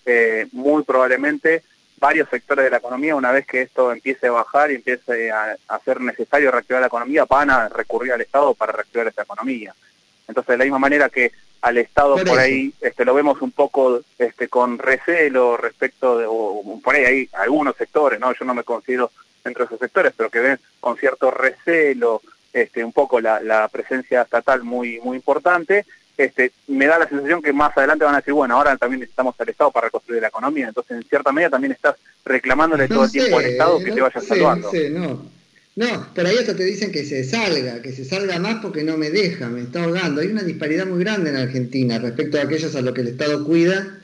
eh, 0.06 0.46
muy 0.52 0.82
probablemente 0.82 1.62
varios 1.98 2.28
sectores 2.30 2.64
de 2.64 2.70
la 2.70 2.78
economía, 2.78 3.14
una 3.14 3.30
vez 3.30 3.46
que 3.46 3.60
esto 3.62 3.92
empiece 3.92 4.28
a 4.28 4.32
bajar 4.32 4.70
y 4.70 4.76
empiece 4.76 5.30
a, 5.30 5.56
ser 5.84 6.00
necesario 6.00 6.50
reactivar 6.50 6.80
la 6.80 6.86
economía, 6.86 7.26
van 7.26 7.50
a 7.50 7.68
recurrir 7.68 8.12
al 8.12 8.22
Estado 8.22 8.54
para 8.54 8.72
reactivar 8.72 9.06
esa 9.06 9.22
economía. 9.22 9.74
Entonces, 10.26 10.48
de 10.48 10.58
la 10.58 10.64
misma 10.64 10.78
manera 10.78 11.10
que 11.10 11.32
al 11.60 11.76
Estado 11.76 12.16
por, 12.24 12.38
ahí 12.38 12.72
este, 12.80 13.04
lo 13.04 13.12
vemos 13.12 13.42
un 13.42 13.50
poco 13.50 14.00
este, 14.18 14.48
con 14.48 14.78
recelo 14.78 15.58
respecto 15.58 16.18
de, 16.18 16.24
o, 16.26 16.80
por 16.82 16.94
ahí 16.94 17.04
hay 17.04 17.28
algunos 17.34 17.76
sectores, 17.76 18.18
¿no? 18.18 18.32
Yo 18.32 18.46
no 18.46 18.54
me 18.54 18.64
considero 18.64 19.10
dentro 19.44 19.64
de 19.64 19.66
esos 19.66 19.78
sectores, 19.78 20.12
pero 20.16 20.30
que 20.30 20.40
ven 20.40 20.58
con 20.80 20.96
cierto 20.96 21.30
recelo 21.30 22.22
este, 22.52 22.84
un 22.84 22.92
poco 22.92 23.20
la, 23.20 23.40
la 23.40 23.68
presencia 23.68 24.22
estatal 24.22 24.62
muy, 24.62 25.00
muy 25.00 25.16
importante, 25.16 25.84
este, 26.16 26.52
me 26.68 26.86
da 26.86 26.98
la 26.98 27.08
sensación 27.08 27.40
que 27.40 27.52
más 27.52 27.76
adelante 27.76 28.04
van 28.04 28.14
a 28.14 28.18
decir, 28.18 28.34
bueno, 28.34 28.56
ahora 28.56 28.76
también 28.76 29.00
necesitamos 29.00 29.34
al 29.38 29.48
Estado 29.48 29.70
para 29.70 29.86
reconstruir 29.86 30.20
la 30.20 30.28
economía, 30.28 30.68
entonces 30.68 30.96
en 30.96 31.02
cierta 31.04 31.32
medida 31.32 31.50
también 31.50 31.72
estás 31.72 31.96
reclamándole 32.24 32.88
todo 32.88 33.04
el 33.04 33.10
tiempo 33.10 33.38
al 33.38 33.44
Estado 33.46 33.78
que 33.78 33.92
te 33.92 34.00
vaya 34.00 34.20
salvando. 34.20 34.70
no. 34.90 35.40
No, 35.76 36.08
pero 36.14 36.28
ahí 36.28 36.36
hasta 36.36 36.56
te 36.56 36.64
dicen 36.64 36.90
que 36.90 37.04
se 37.04 37.24
salga, 37.24 37.80
que 37.80 37.92
se 37.92 38.04
salga 38.04 38.38
más 38.38 38.56
porque 38.60 38.82
no 38.82 38.98
me 38.98 39.08
deja, 39.08 39.48
me 39.48 39.62
está 39.62 39.84
ahogando. 39.84 40.20
Hay 40.20 40.26
una 40.26 40.42
disparidad 40.42 40.84
muy 40.84 41.02
grande 41.02 41.30
en 41.30 41.36
Argentina 41.36 41.98
respecto 41.98 42.38
a 42.38 42.42
aquellos 42.42 42.74
a 42.74 42.82
los 42.82 42.92
que 42.92 43.02
el 43.02 43.08
Estado 43.08 43.44
cuida 43.44 43.98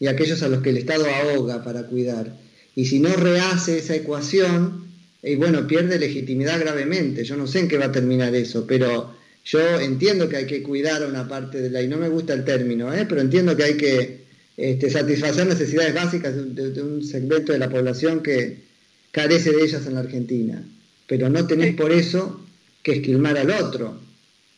y 0.00 0.08
a 0.08 0.10
aquellos 0.10 0.42
a 0.42 0.48
los 0.48 0.62
que 0.62 0.70
el 0.70 0.78
Estado 0.78 1.06
ahoga 1.06 1.62
para 1.62 1.84
cuidar. 1.84 2.26
Y 2.74 2.86
si 2.86 3.00
no 3.00 3.14
rehace 3.14 3.78
esa 3.78 3.94
ecuación, 3.94 4.88
y 5.22 5.36
bueno, 5.36 5.66
pierde 5.66 5.98
legitimidad 5.98 6.58
gravemente. 6.58 7.24
Yo 7.24 7.36
no 7.36 7.46
sé 7.46 7.60
en 7.60 7.68
qué 7.68 7.78
va 7.78 7.86
a 7.86 7.92
terminar 7.92 8.34
eso, 8.34 8.66
pero 8.66 9.14
yo 9.44 9.60
entiendo 9.80 10.28
que 10.28 10.36
hay 10.36 10.46
que 10.46 10.62
cuidar 10.62 11.02
a 11.02 11.06
una 11.06 11.28
parte 11.28 11.60
de 11.60 11.70
la, 11.70 11.82
y 11.82 11.88
no 11.88 11.96
me 11.96 12.08
gusta 12.08 12.32
el 12.32 12.44
término, 12.44 12.92
¿eh? 12.92 13.06
pero 13.08 13.20
entiendo 13.20 13.56
que 13.56 13.64
hay 13.64 13.76
que 13.76 14.24
este, 14.56 14.90
satisfacer 14.90 15.46
necesidades 15.46 15.94
básicas 15.94 16.34
de, 16.34 16.82
un 16.82 17.02
segmento 17.04 17.52
de 17.52 17.58
la 17.58 17.68
población 17.68 18.22
que 18.22 18.62
carece 19.10 19.52
de 19.52 19.62
ellas 19.62 19.86
en 19.86 19.94
la 19.94 20.00
Argentina. 20.00 20.62
Pero 21.06 21.28
no 21.28 21.46
tenés 21.46 21.74
por 21.74 21.92
eso 21.92 22.40
que 22.82 22.92
esquilmar 22.92 23.36
al 23.36 23.50
otro. 23.50 23.98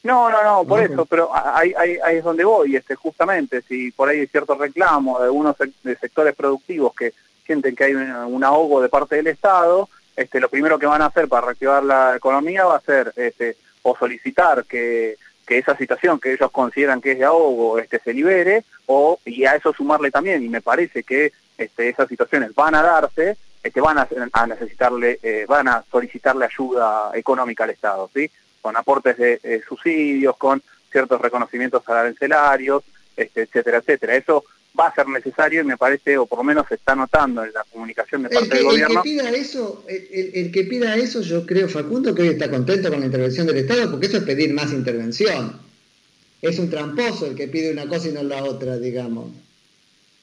No, 0.03 0.31
no, 0.31 0.45
no, 0.45 0.69
por 0.69 0.83
eso, 0.83 1.07
pero 1.07 1.31
ahí, 1.35 1.73
ahí, 1.79 1.97
ahí, 2.05 2.19
es 2.19 2.25
donde 2.25 2.45
voy, 2.45 2.77
este, 2.77 2.95
justamente, 2.95 3.63
si 3.63 3.91
por 3.91 4.09
ahí 4.11 4.21
hay 4.21 4.27
ciertos 4.27 4.59
reclamos 4.59 5.19
de 5.19 5.25
algunos 5.25 5.57
de 5.83 5.97
sectores 5.97 6.35
productivos 6.35 6.95
que 6.95 7.15
sienten 7.45 7.77
que 7.77 7.85
hay 7.85 7.95
un, 7.95 8.45
ahogo 8.45 8.81
de 8.81 8.89
parte 8.89 9.17
del 9.17 9.27
Estado, 9.27 9.89
este, 10.17 10.41
lo 10.41 10.49
primero 10.49 10.79
que 10.79 10.87
van 10.87 11.03
a 11.03 11.07
hacer 11.07 11.29
para 11.29 11.47
reactivar 11.47 11.83
la 11.85 12.17
economía 12.17 12.65
va 12.65 12.77
a 12.77 12.81
ser 12.81 13.13
este, 13.17 13.57
o 13.83 13.97
solicitar 13.97 14.65
que, 14.65 15.17
que 15.47 15.59
esa 15.59 15.77
situación 15.77 16.21
que 16.21 16.33
ellos 16.33 16.51
consideran 16.51 17.01
que 17.01 17.13
es 17.13 17.19
de 17.19 17.25
ahogo 17.25 17.79
este, 17.79 17.99
se 17.99 18.13
libere, 18.13 18.65
o 18.87 19.19
y 19.25 19.45
a 19.45 19.57
eso 19.57 19.73
sumarle 19.73 20.11
también, 20.11 20.43
y 20.43 20.49
me 20.49 20.61
parece 20.61 21.03
que 21.03 21.33
este, 21.59 21.89
esas 21.89 22.09
situaciones 22.09 22.55
van 22.55 22.75
a 22.75 22.83
darse, 22.83 23.37
este, 23.63 23.81
van 23.81 23.99
a, 23.99 24.09
a 24.33 24.47
necesitarle, 24.47 25.19
eh, 25.23 25.47
van 25.49 25.69
a 25.69 25.85
solicitarle 25.91 26.47
ayuda 26.47 27.11
económica 27.15 27.65
al 27.65 27.71
Estado, 27.71 28.11
¿sí? 28.15 28.31
con 28.61 28.77
aportes 28.77 29.19
de 29.19 29.63
subsidios, 29.69 30.37
con 30.39 30.63
ciertos 30.91 31.21
reconocimientos 31.21 31.87
arancelarios, 31.89 32.83
este, 33.17 33.43
etcétera, 33.43 33.79
etcétera. 33.79 34.15
Eso 34.15 34.45
va 34.79 34.89
a 34.89 34.95
ser 34.95 35.09
necesario 35.09 35.61
y 35.61 35.65
me 35.65 35.77
parece, 35.77 36.19
o 36.19 36.27
por 36.27 36.39
lo 36.39 36.45
menos 36.45 36.67
se 36.69 36.75
está 36.75 36.95
notando 36.95 37.45
en 37.45 37.53
la 37.53 37.65
comunicación 37.65 38.25
de 38.25 38.31
parte 38.31 38.55
del 38.55 38.65
gobierno. 38.65 38.95
El 38.99 39.03
que 39.03 39.11
pida 39.11 39.31
eso, 39.31 39.85
el, 39.87 40.51
que 40.51 40.65
pida 40.65 40.97
eso, 40.97 41.21
yo 41.21 41.47
creo, 41.47 41.69
Facundo, 41.69 42.15
que 42.15 42.23
hoy 42.23 42.29
está 42.29 42.51
contento 42.51 42.91
con 42.91 43.01
la 43.01 43.07
intervención 43.07 43.47
del 43.47 43.59
Estado, 43.59 43.91
porque 43.91 44.07
eso 44.07 44.19
es 44.19 44.25
pedir 44.25 44.53
más 44.53 44.73
intervención. 44.73 45.61
Es 46.43 46.59
un 46.59 46.69
tramposo 46.69 47.27
el 47.27 47.35
que 47.35 47.49
pide 47.49 47.73
una 47.73 47.87
cosa 47.87 48.09
y 48.09 48.13
no 48.13 48.23
la 48.23 48.43
otra, 48.45 48.77
digamos. 48.77 49.31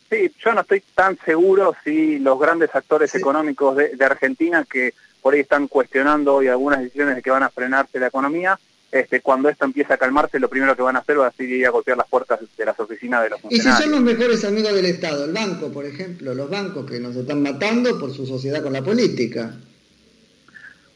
Sí, 0.10 0.30
yo 0.44 0.54
no 0.54 0.62
estoy 0.62 0.84
tan 0.94 1.18
seguro 1.26 1.74
si 1.84 2.20
los 2.20 2.38
grandes 2.38 2.70
actores 2.76 3.16
económicos 3.16 3.78
de, 3.78 3.96
de 3.96 4.06
Argentina 4.06 4.66
que 4.70 4.94
por 5.22 5.34
ahí 5.34 5.40
están 5.40 5.68
cuestionando 5.68 6.36
hoy 6.36 6.48
algunas 6.48 6.82
decisiones 6.82 7.16
de 7.16 7.22
que 7.22 7.32
van 7.32 7.44
a 7.44 7.50
frenarse 7.50 8.00
la 8.00 8.08
economía, 8.08 8.60
este, 8.92 9.22
cuando 9.22 9.48
esto 9.48 9.64
empieza 9.64 9.94
a 9.94 9.98
calmarse, 9.98 10.40
lo 10.40 10.50
primero 10.50 10.76
que 10.76 10.82
van 10.82 10.98
a 10.98 11.00
hacer 11.00 11.18
va 11.18 11.28
a 11.28 11.44
ir 11.44 11.66
a 11.66 11.70
golpear 11.70 11.98
las 11.98 12.08
puertas 12.08 12.40
de 12.58 12.66
las 12.66 12.78
oficinas 12.80 13.24
de 13.24 13.30
los 13.30 13.42
funcionarios. 13.42 13.78
Y 13.78 13.78
si 13.78 13.84
son 13.84 13.92
los 13.92 14.02
mejores 14.02 14.44
amigos 14.44 14.74
del 14.74 14.86
Estado, 14.86 15.26
el 15.26 15.32
banco, 15.32 15.72
por 15.72 15.86
ejemplo, 15.86 16.34
los 16.34 16.50
bancos 16.50 16.86
que 16.90 17.00
nos 17.00 17.16
están 17.16 17.42
matando 17.42 17.98
por 17.98 18.14
su 18.14 18.26
sociedad 18.26 18.62
con 18.62 18.74
la 18.74 18.82
política. 18.82 19.56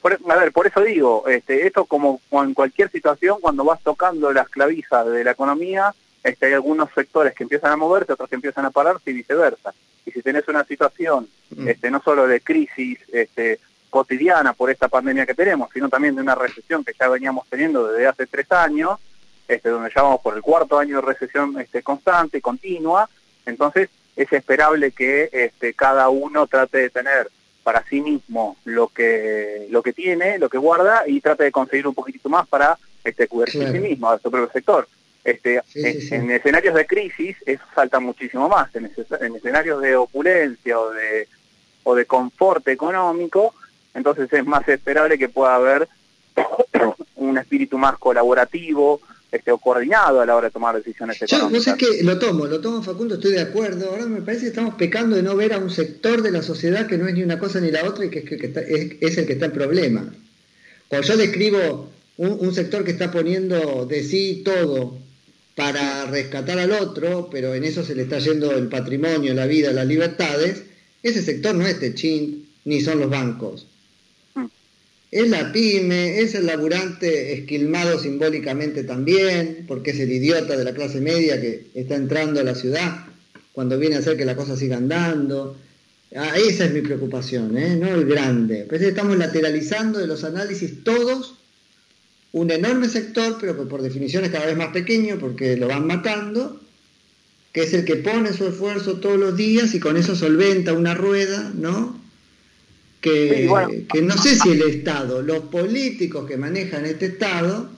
a 0.04 0.36
ver, 0.36 0.52
por 0.52 0.68
eso 0.68 0.82
digo, 0.82 1.26
este, 1.28 1.66
esto 1.66 1.86
como 1.86 2.20
en 2.32 2.54
cualquier 2.54 2.92
situación, 2.92 3.38
cuando 3.40 3.64
vas 3.64 3.82
tocando 3.82 4.34
las 4.34 4.50
clavijas 4.50 5.08
de 5.08 5.24
la 5.24 5.32
economía, 5.32 5.96
este, 6.22 6.48
hay 6.48 6.54
algunos 6.54 6.90
sectores 6.94 7.34
que 7.34 7.44
empiezan 7.44 7.72
a 7.72 7.78
moverse, 7.78 8.12
otros 8.12 8.28
que 8.28 8.36
empiezan 8.36 8.66
a 8.66 8.72
pararse 8.72 9.12
y 9.12 9.14
viceversa. 9.14 9.74
Y 10.06 10.12
si 10.12 10.22
tenés 10.22 10.48
una 10.50 10.66
situación, 10.66 11.30
mm. 11.52 11.68
este, 11.68 11.90
no 11.90 12.02
solo 12.04 12.28
de 12.28 12.42
crisis, 12.42 13.00
este, 13.14 13.60
cotidiana 13.90 14.54
por 14.54 14.70
esta 14.70 14.88
pandemia 14.88 15.26
que 15.26 15.34
tenemos, 15.34 15.70
sino 15.74 15.90
también 15.90 16.16
de 16.16 16.22
una 16.22 16.36
recesión 16.36 16.84
que 16.84 16.94
ya 17.00 17.08
veníamos 17.08 17.48
teniendo 17.50 17.88
desde 17.88 18.08
hace 18.08 18.28
tres 18.28 18.52
años, 18.52 19.00
este, 19.48 19.70
donde 19.70 19.92
ya 19.96 20.02
vamos 20.02 20.22
por 20.22 20.36
el 20.36 20.42
cuarto 20.42 20.78
año 20.78 20.98
de 20.98 21.08
recesión 21.08 21.60
este, 21.60 21.84
constante, 21.84 22.42
continua, 22.42 23.10
entonces 23.46 23.90
es 24.16 24.32
esperable 24.32 24.92
que 24.92 25.30
este, 25.32 25.74
cada 25.74 26.10
uno 26.10 26.48
trate 26.48 26.80
de 26.80 26.90
tener 26.90 27.30
para 27.64 27.84
sí 27.90 28.02
mismo 28.02 28.58
lo 28.64 28.88
que 28.90 29.68
lo 29.72 29.82
que 29.82 29.92
tiene, 29.92 30.38
lo 30.38 30.50
que 30.50 30.58
guarda 30.58 31.04
y 31.08 31.20
trate 31.20 31.46
de 31.46 31.52
conseguir 31.52 31.88
un 31.88 31.96
poquitito 31.96 32.30
más 32.30 32.48
para 32.48 32.78
este, 33.04 33.28
cubrirse 33.28 33.66
a 33.66 33.72
sí 33.72 33.80
mismo, 33.80 34.10
a 34.10 34.20
su 34.20 34.30
propio 34.30 34.52
sector. 34.52 34.88
Este, 35.24 35.60
en, 35.74 36.30
escenarios 36.30 36.76
de 36.76 36.86
crisis 36.86 37.36
eso 37.48 37.64
salta 37.74 38.00
muchísimo 38.00 38.48
más, 38.48 38.74
en, 38.76 38.92
en 39.22 39.36
escenarios 39.36 39.82
de 39.82 39.96
opulencia 39.96 40.80
o 40.80 40.92
de, 40.92 41.28
o 41.84 41.96
de 41.96 42.06
confort 42.06 42.68
económico, 42.68 43.56
entonces 43.96 44.32
es 44.32 44.46
más 44.46 44.68
esperable 44.68 45.18
que 45.18 45.30
pueda 45.30 45.56
haber 45.56 45.88
un 47.16 47.38
espíritu 47.38 47.78
más 47.78 47.98
colaborativo 47.98 49.02
este, 49.32 49.52
o 49.52 49.58
coordinado 49.58 50.22
a 50.22 50.26
la 50.26 50.36
hora 50.36 50.48
de 50.48 50.52
tomar 50.52 50.76
decisiones 50.76 51.20
económicas. 51.22 51.66
Yo 51.66 51.72
no 51.72 51.78
sé 51.78 51.98
que 51.98 52.04
lo 52.04 52.20
tomo, 52.20 52.46
lo 52.46 52.60
tomo 52.62 52.84
Facundo, 52.84 53.16
estoy 53.16 53.32
de 53.32 53.42
acuerdo. 53.42 53.90
Ahora 53.90 54.06
me 54.06 54.22
parece 54.22 54.44
que 54.44 54.50
estamos 54.50 54.76
pecando 54.76 55.16
de 55.16 55.24
no 55.24 55.36
ver 55.36 55.54
a 55.54 55.58
un 55.58 55.72
sector 55.72 56.22
de 56.22 56.32
la 56.32 56.42
sociedad 56.42 56.88
que 56.88 56.98
no 56.98 57.08
es 57.08 57.16
ni 57.16 57.24
una 57.24 57.40
cosa 57.40 57.60
ni 57.60 57.72
la 57.72 57.86
otra 57.86 58.06
y 58.06 58.10
que, 58.10 58.20
es, 59.00 59.18
el 59.18 59.26
que 59.26 59.34
está 59.34 59.46
en 59.46 59.52
problema. 59.52 60.14
Cuando 60.90 61.08
yo 61.08 61.18
describo 61.18 61.90
un, 62.18 62.54
sector 62.54 62.84
que 62.84 62.92
está 62.92 63.12
poniendo 63.12 63.86
de 63.86 64.04
sí 64.04 64.42
todo 64.44 64.98
para 65.56 66.06
rescatar 66.06 66.60
al 66.60 66.72
otro, 66.74 67.30
pero 67.32 67.56
en 67.56 67.64
eso 67.64 67.84
se 67.84 67.96
le 67.96 68.04
está 68.04 68.20
yendo 68.20 68.52
el 68.52 68.68
patrimonio, 68.68 69.34
la 69.34 69.48
vida, 69.48 69.72
las 69.72 69.88
libertades, 69.88 70.64
ese 71.02 71.22
sector 71.22 71.56
no 71.56 71.66
es 71.66 71.80
Techint 71.80 72.46
ni 72.66 72.82
son 72.82 73.00
los 73.00 73.10
bancos 73.10 73.68
es 75.16 75.30
la 75.30 75.54
pyme, 75.54 76.20
es 76.20 76.36
el 76.36 76.46
laburante 76.46 77.32
esquilmado 77.32 77.98
simbólicamente 77.98 78.84
también, 78.84 79.64
porque 79.66 79.92
es 79.92 80.00
el 80.02 80.12
idiota 80.12 80.58
de 80.58 80.66
la 80.66 80.74
clase 80.74 81.00
media 81.00 81.40
que 81.40 81.68
está 81.74 81.96
entrando 81.96 82.42
a 82.42 82.44
la 82.44 82.54
ciudad 82.54 83.06
cuando 83.54 83.80
viene 83.80 83.96
a 83.96 84.00
hacer 84.00 84.18
que 84.18 84.26
la 84.26 84.36
cosa 84.36 84.58
siga 84.58 84.76
andando. 84.76 85.58
Ah, 86.14 86.34
esa 86.36 86.66
es 86.66 86.74
mi 86.74 86.82
preocupación, 86.82 87.58
¿eh? 87.58 87.78
no 87.78 87.96
el 87.96 88.06
grande. 88.06 88.66
Pues 88.68 88.82
estamos 88.82 89.18
lateralizando 89.18 90.00
de 90.00 90.08
los 90.08 90.26
análisis 90.26 90.84
todos 90.84 91.36
un 92.34 92.52
enorme 92.52 92.90
sector, 92.90 93.38
pero 93.40 93.56
que 93.56 93.70
por 93.70 93.82
definición 93.82 94.26
es 94.26 94.32
cada 94.32 94.48
vez 94.48 94.58
más 94.58 94.74
pequeño 94.74 95.18
porque 95.18 95.56
lo 95.56 95.70
van 95.70 95.88
matando, 95.88 96.60
que 97.54 97.64
es 97.64 97.74
el 97.74 97.86
que 97.86 97.96
pone 97.96 98.34
su 98.34 98.48
esfuerzo 98.48 99.00
todos 99.00 99.18
los 99.18 99.38
días 99.38 99.74
y 99.76 99.80
con 99.80 99.96
eso 99.96 100.14
solventa 100.14 100.74
una 100.74 100.94
rueda, 100.94 101.54
¿no? 101.56 102.04
Que, 103.06 104.02
no 104.02 104.18
sé 104.18 104.36
si 104.36 104.52
el 104.52 104.62
Estado, 104.64 105.22
los 105.22 105.42
políticos 105.42 106.26
que 106.26 106.38
manejan 106.38 106.86
este 106.86 107.06
Estado, 107.08 107.70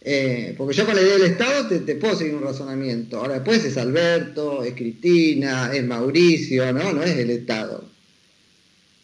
eh, 0.00 0.54
porque 0.56 0.74
yo 0.74 0.86
con 0.86 0.94
la 0.94 1.02
idea 1.02 1.18
del 1.18 1.32
Estado 1.32 1.68
te, 1.68 1.94
puedo 1.96 2.16
seguir 2.16 2.34
un 2.34 2.42
razonamiento. 2.42 3.18
Ahora 3.18 3.34
después 3.34 3.62
es 3.64 3.76
Alberto, 3.76 4.62
es 4.62 4.74
Cristina, 4.74 5.70
es 5.72 5.84
Mauricio, 5.84 6.72
¿no? 6.72 6.92
No 6.94 7.02
es 7.02 7.16
el 7.18 7.30
Estado. 7.30 7.84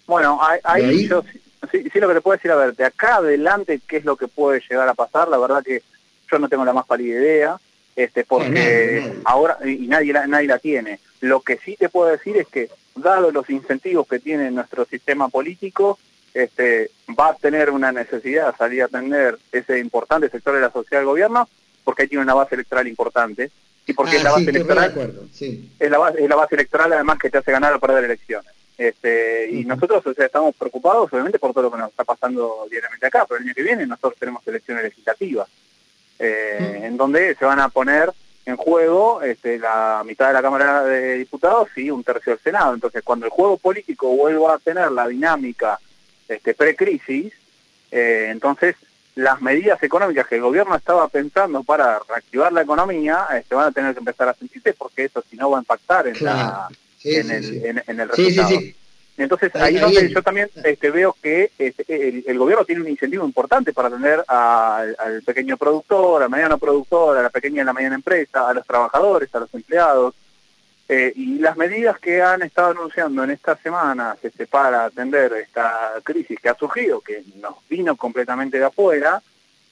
Bueno, 0.07 0.41
ahí, 0.63 1.07
yo 1.07 1.23
sí, 1.71 1.83
lo 1.95 2.09
que 2.09 2.15
te 2.15 2.21
puedo 2.21 2.37
decir, 2.37 2.51
a 2.51 2.57
ver, 2.57 2.75
de 2.75 2.85
acá 2.85 3.17
adelante, 3.17 3.81
¿qué 3.87 3.99
es 3.99 4.05
lo 4.05 4.17
que 4.17 4.29
puede 4.29 4.63
llegar 4.69 4.89
a 4.89 4.95
pasar? 4.95 5.29
La 5.29 5.39
verdad 5.39 5.63
que 5.63 5.83
yo 6.31 6.39
no 6.39 6.49
tengo 6.49 6.65
la 6.65 6.73
más 6.73 6.87
pálida 6.87 7.19
idea, 7.19 7.61
este, 7.97 8.25
porque 8.25 9.15
ahora, 9.25 9.59
y 9.65 9.87
nadie 9.87 10.13
nadie 10.13 10.49
la 10.49 10.59
tiene. 10.59 11.01
Lo 11.21 11.41
que 11.41 11.59
sí 11.59 11.77
te 11.77 11.89
puedo 11.89 12.11
decir 12.11 12.37
es 12.37 12.47
que 12.49 12.69
dado 12.97 13.31
los 13.31 13.49
incentivos 13.51 14.07
que 14.07 14.19
tiene 14.19 14.51
nuestro 14.51 14.85
sistema 14.85 15.29
político, 15.29 15.99
este, 16.33 16.91
va 17.19 17.29
a 17.29 17.35
tener 17.35 17.71
una 17.71 17.93
necesidad 17.93 18.53
de 18.53 18.59
salir 18.59 18.83
a 18.83 18.87
atender 18.87 19.39
ese 19.53 19.79
importante 19.79 20.29
sector 20.29 20.55
de 20.55 20.61
la 20.61 20.73
sociedad 20.73 21.01
del 21.01 21.09
gobierno, 21.09 21.49
porque 21.85 22.03
ahí 22.03 22.09
tiene 22.09 22.25
una 22.25 22.35
base 22.35 22.57
electoral 22.57 22.89
importante, 22.89 23.51
y 23.87 23.93
porque 23.93 24.17
es 24.17 24.25
la 24.25 24.33
base 24.33 24.51
electoral 24.51 24.95
es, 25.79 25.91
la 25.91 25.99
base, 25.99 26.23
es 26.23 26.29
la 26.29 26.37
base 26.37 26.55
electoral 26.55 26.93
además 26.93 27.19
que 27.19 27.31
te 27.31 27.39
hace 27.39 27.53
ganar 27.53 27.75
o 27.75 27.81
perder 27.81 28.05
elecciones. 28.05 28.51
Este, 28.77 29.51
y 29.53 29.65
nosotros 29.65 30.05
o 30.05 30.15
sea, 30.15 30.27
estamos 30.27 30.55
preocupados 30.57 31.13
obviamente 31.13 31.39
por 31.39 31.53
todo 31.53 31.65
lo 31.65 31.71
que 31.71 31.79
nos 31.79 31.91
está 31.91 32.03
pasando 32.03 32.67
diariamente 32.69 33.07
acá, 33.07 33.25
pero 33.29 33.39
el 33.39 33.47
año 33.47 33.55
que 33.55 33.63
viene 33.63 33.87
nosotros 33.87 34.19
tenemos 34.19 34.45
elecciones 34.49 34.85
legislativas, 34.85 35.49
eh, 36.19 36.81
en 36.85 36.97
donde 36.97 37.35
se 37.35 37.45
van 37.45 37.61
a 37.61 37.69
poner 37.69 38.13
en 38.47 38.57
juego 38.57 39.23
este, 39.23 39.59
la 39.59 40.03
mitad 40.05 40.29
de 40.29 40.35
la 40.35 40.43
Cámara 40.43 40.85
de 40.85 41.19
Diputados 41.19 41.69
y 41.77 41.91
un 41.91 42.05
tercio 42.05 42.33
del 42.33 42.43
Senado. 42.43 42.75
Entonces, 42.75 43.03
cuando 43.03 43.27
el 43.27 43.33
juego 43.33 43.57
político 43.57 44.09
vuelva 44.09 44.55
a 44.55 44.59
tener 44.59 44.91
la 44.93 45.09
dinámica 45.09 45.79
este, 46.29 46.55
pre-crisis, 46.55 47.33
eh, 47.91 48.29
entonces 48.31 48.77
las 49.15 49.41
medidas 49.41 49.83
económicas 49.83 50.27
que 50.27 50.35
el 50.35 50.41
gobierno 50.41 50.75
estaba 50.75 51.07
pensando 51.09 51.63
para 51.63 52.01
reactivar 52.09 52.53
la 52.53 52.63
economía 52.63 53.27
este, 53.39 53.55
van 53.55 53.69
a 53.69 53.73
tener 53.73 53.93
que 53.93 54.01
empezar 54.01 54.29
a 54.29 54.35
sentirse 54.35 54.73
porque 54.73 55.05
eso 55.05 55.23
si 55.31 55.37
no 55.37 55.51
va 55.51 55.59
a 55.59 55.61
impactar 55.61 56.09
en, 56.09 56.25
la, 56.25 56.69
en, 57.05 57.31
el, 57.31 57.83
En, 57.87 58.01
el 58.01 58.09
resultado. 58.09 58.59
Entonces 59.17 59.55
ahí, 59.55 59.77
es 59.77 59.81
donde 59.81 60.13
yo 60.13 60.23
también 60.23 60.51
este, 60.65 60.91
veo 60.91 61.17
que 61.23 61.53
este, 61.57 62.25
el, 62.27 62.39
gobierno 62.39 62.65
tiene 62.65 62.83
un 62.83 62.89
incentivo 62.89 63.25
importante 63.25 63.73
para 63.73 63.89
atender 63.89 64.25
al 64.27 65.23
pequeño 65.25 65.57
productor, 65.57 66.23
al 66.23 66.31
mediano 66.31 66.59
productor, 66.59 67.17
a 67.17 67.23
la 67.23 67.31
pequeña 67.31 67.63
y 67.63 67.65
la 67.65 67.73
mediana 67.73 67.95
empresa, 67.95 68.49
a 68.49 68.55
los 68.55 68.67
trabajadores, 68.67 69.33
a 69.35 69.41
los 69.41 69.55
empleados. 69.55 70.15
Eh, 70.87 71.13
y 71.17 71.39
las 71.39 71.57
medidas 71.57 71.99
que 71.99 72.21
han 72.21 72.43
estado 72.43 72.73
anunciando 72.73 73.25
en 73.25 73.31
esta 73.31 73.57
semana 73.57 74.17
este, 74.23 74.47
para 74.47 74.85
atender 74.87 75.33
esta 75.33 75.93
crisis 76.03 76.39
que 76.41 76.49
ha 76.51 76.57
surgido, 76.57 77.01
que 77.01 77.23
nos 77.37 77.55
vino 77.69 77.97
completamente 77.97 78.59
de 78.59 78.65
afuera, 78.65 79.23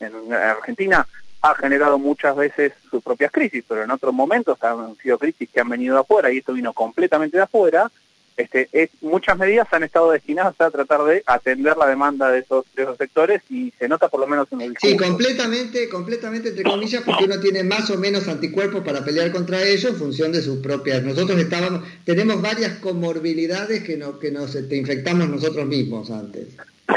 en 0.00 0.32
Argentina 0.32 1.06
ha 1.42 1.54
generado 1.56 1.98
muchas 1.98 2.36
veces 2.36 2.72
sus 2.88 3.02
propias 3.02 3.32
crisis, 3.32 3.64
pero 3.66 3.82
en 3.82 3.90
otros 3.90 4.14
momentos 4.14 4.62
han 4.62 4.96
sido 4.96 5.18
crisis 5.18 5.50
que 5.50 5.60
han 5.60 5.68
venido 5.68 5.96
de 5.96 6.00
afuera 6.00 6.30
y 6.30 6.38
esto 6.38 6.52
vino 6.52 6.72
completamente 6.72 7.36
de 7.36 7.42
afuera, 7.42 7.90
este, 8.36 8.68
es, 8.72 8.90
muchas 9.00 9.38
medidas 9.38 9.68
han 9.72 9.82
estado 9.82 10.10
destinadas 10.10 10.54
a 10.60 10.70
tratar 10.70 11.04
de 11.04 11.22
atender 11.26 11.76
la 11.76 11.86
demanda 11.86 12.30
de 12.30 12.40
esos, 12.40 12.64
sectores 12.98 13.42
y 13.50 13.72
se 13.78 13.88
nota 13.88 14.08
por 14.08 14.20
lo 14.20 14.26
menos 14.26 14.48
en 14.52 14.60
el 14.62 14.76
Sí, 14.80 14.96
completamente, 14.96 15.88
completamente 15.88 16.50
entre 16.50 16.64
comillas, 16.64 17.02
porque 17.04 17.24
uno 17.24 17.38
tiene 17.40 17.62
más 17.62 17.90
o 17.90 17.98
menos 17.98 18.28
anticuerpos 18.28 18.82
para 18.82 19.04
pelear 19.04 19.30
contra 19.32 19.62
ellos 19.62 19.92
en 19.92 19.96
función 19.96 20.32
de 20.32 20.42
sus 20.42 20.58
propias. 20.58 21.02
Nosotros 21.02 21.38
estábamos, 21.38 21.82
tenemos 22.04 22.40
varias 22.40 22.78
comorbilidades 22.78 23.82
que, 23.82 23.96
no, 23.96 24.18
que 24.18 24.30
nos 24.30 24.54
este, 24.54 24.76
infectamos 24.76 25.28
nosotros 25.28 25.66
mismos 25.66 26.10
antes, 26.10 26.48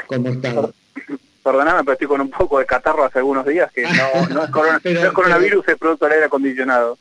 como 0.08 0.30
Estado. 0.30 0.74
Perdóname, 1.44 1.84
pero 1.84 1.94
estoy 1.94 2.08
con 2.08 2.22
un 2.22 2.32
poco 2.32 2.58
de 2.58 2.65
catarro 2.65 3.04
hace 3.04 3.20
algunos 3.20 3.46
días, 3.46 3.72
que 3.72 3.84
no, 3.84 4.27
no, 4.30 4.44
es, 4.46 4.50
coronavirus, 5.13 5.68
es 5.68 5.77
producto 5.77 6.06
del 6.06 6.13
aire 6.13 6.25
acondicionado. 6.25 6.98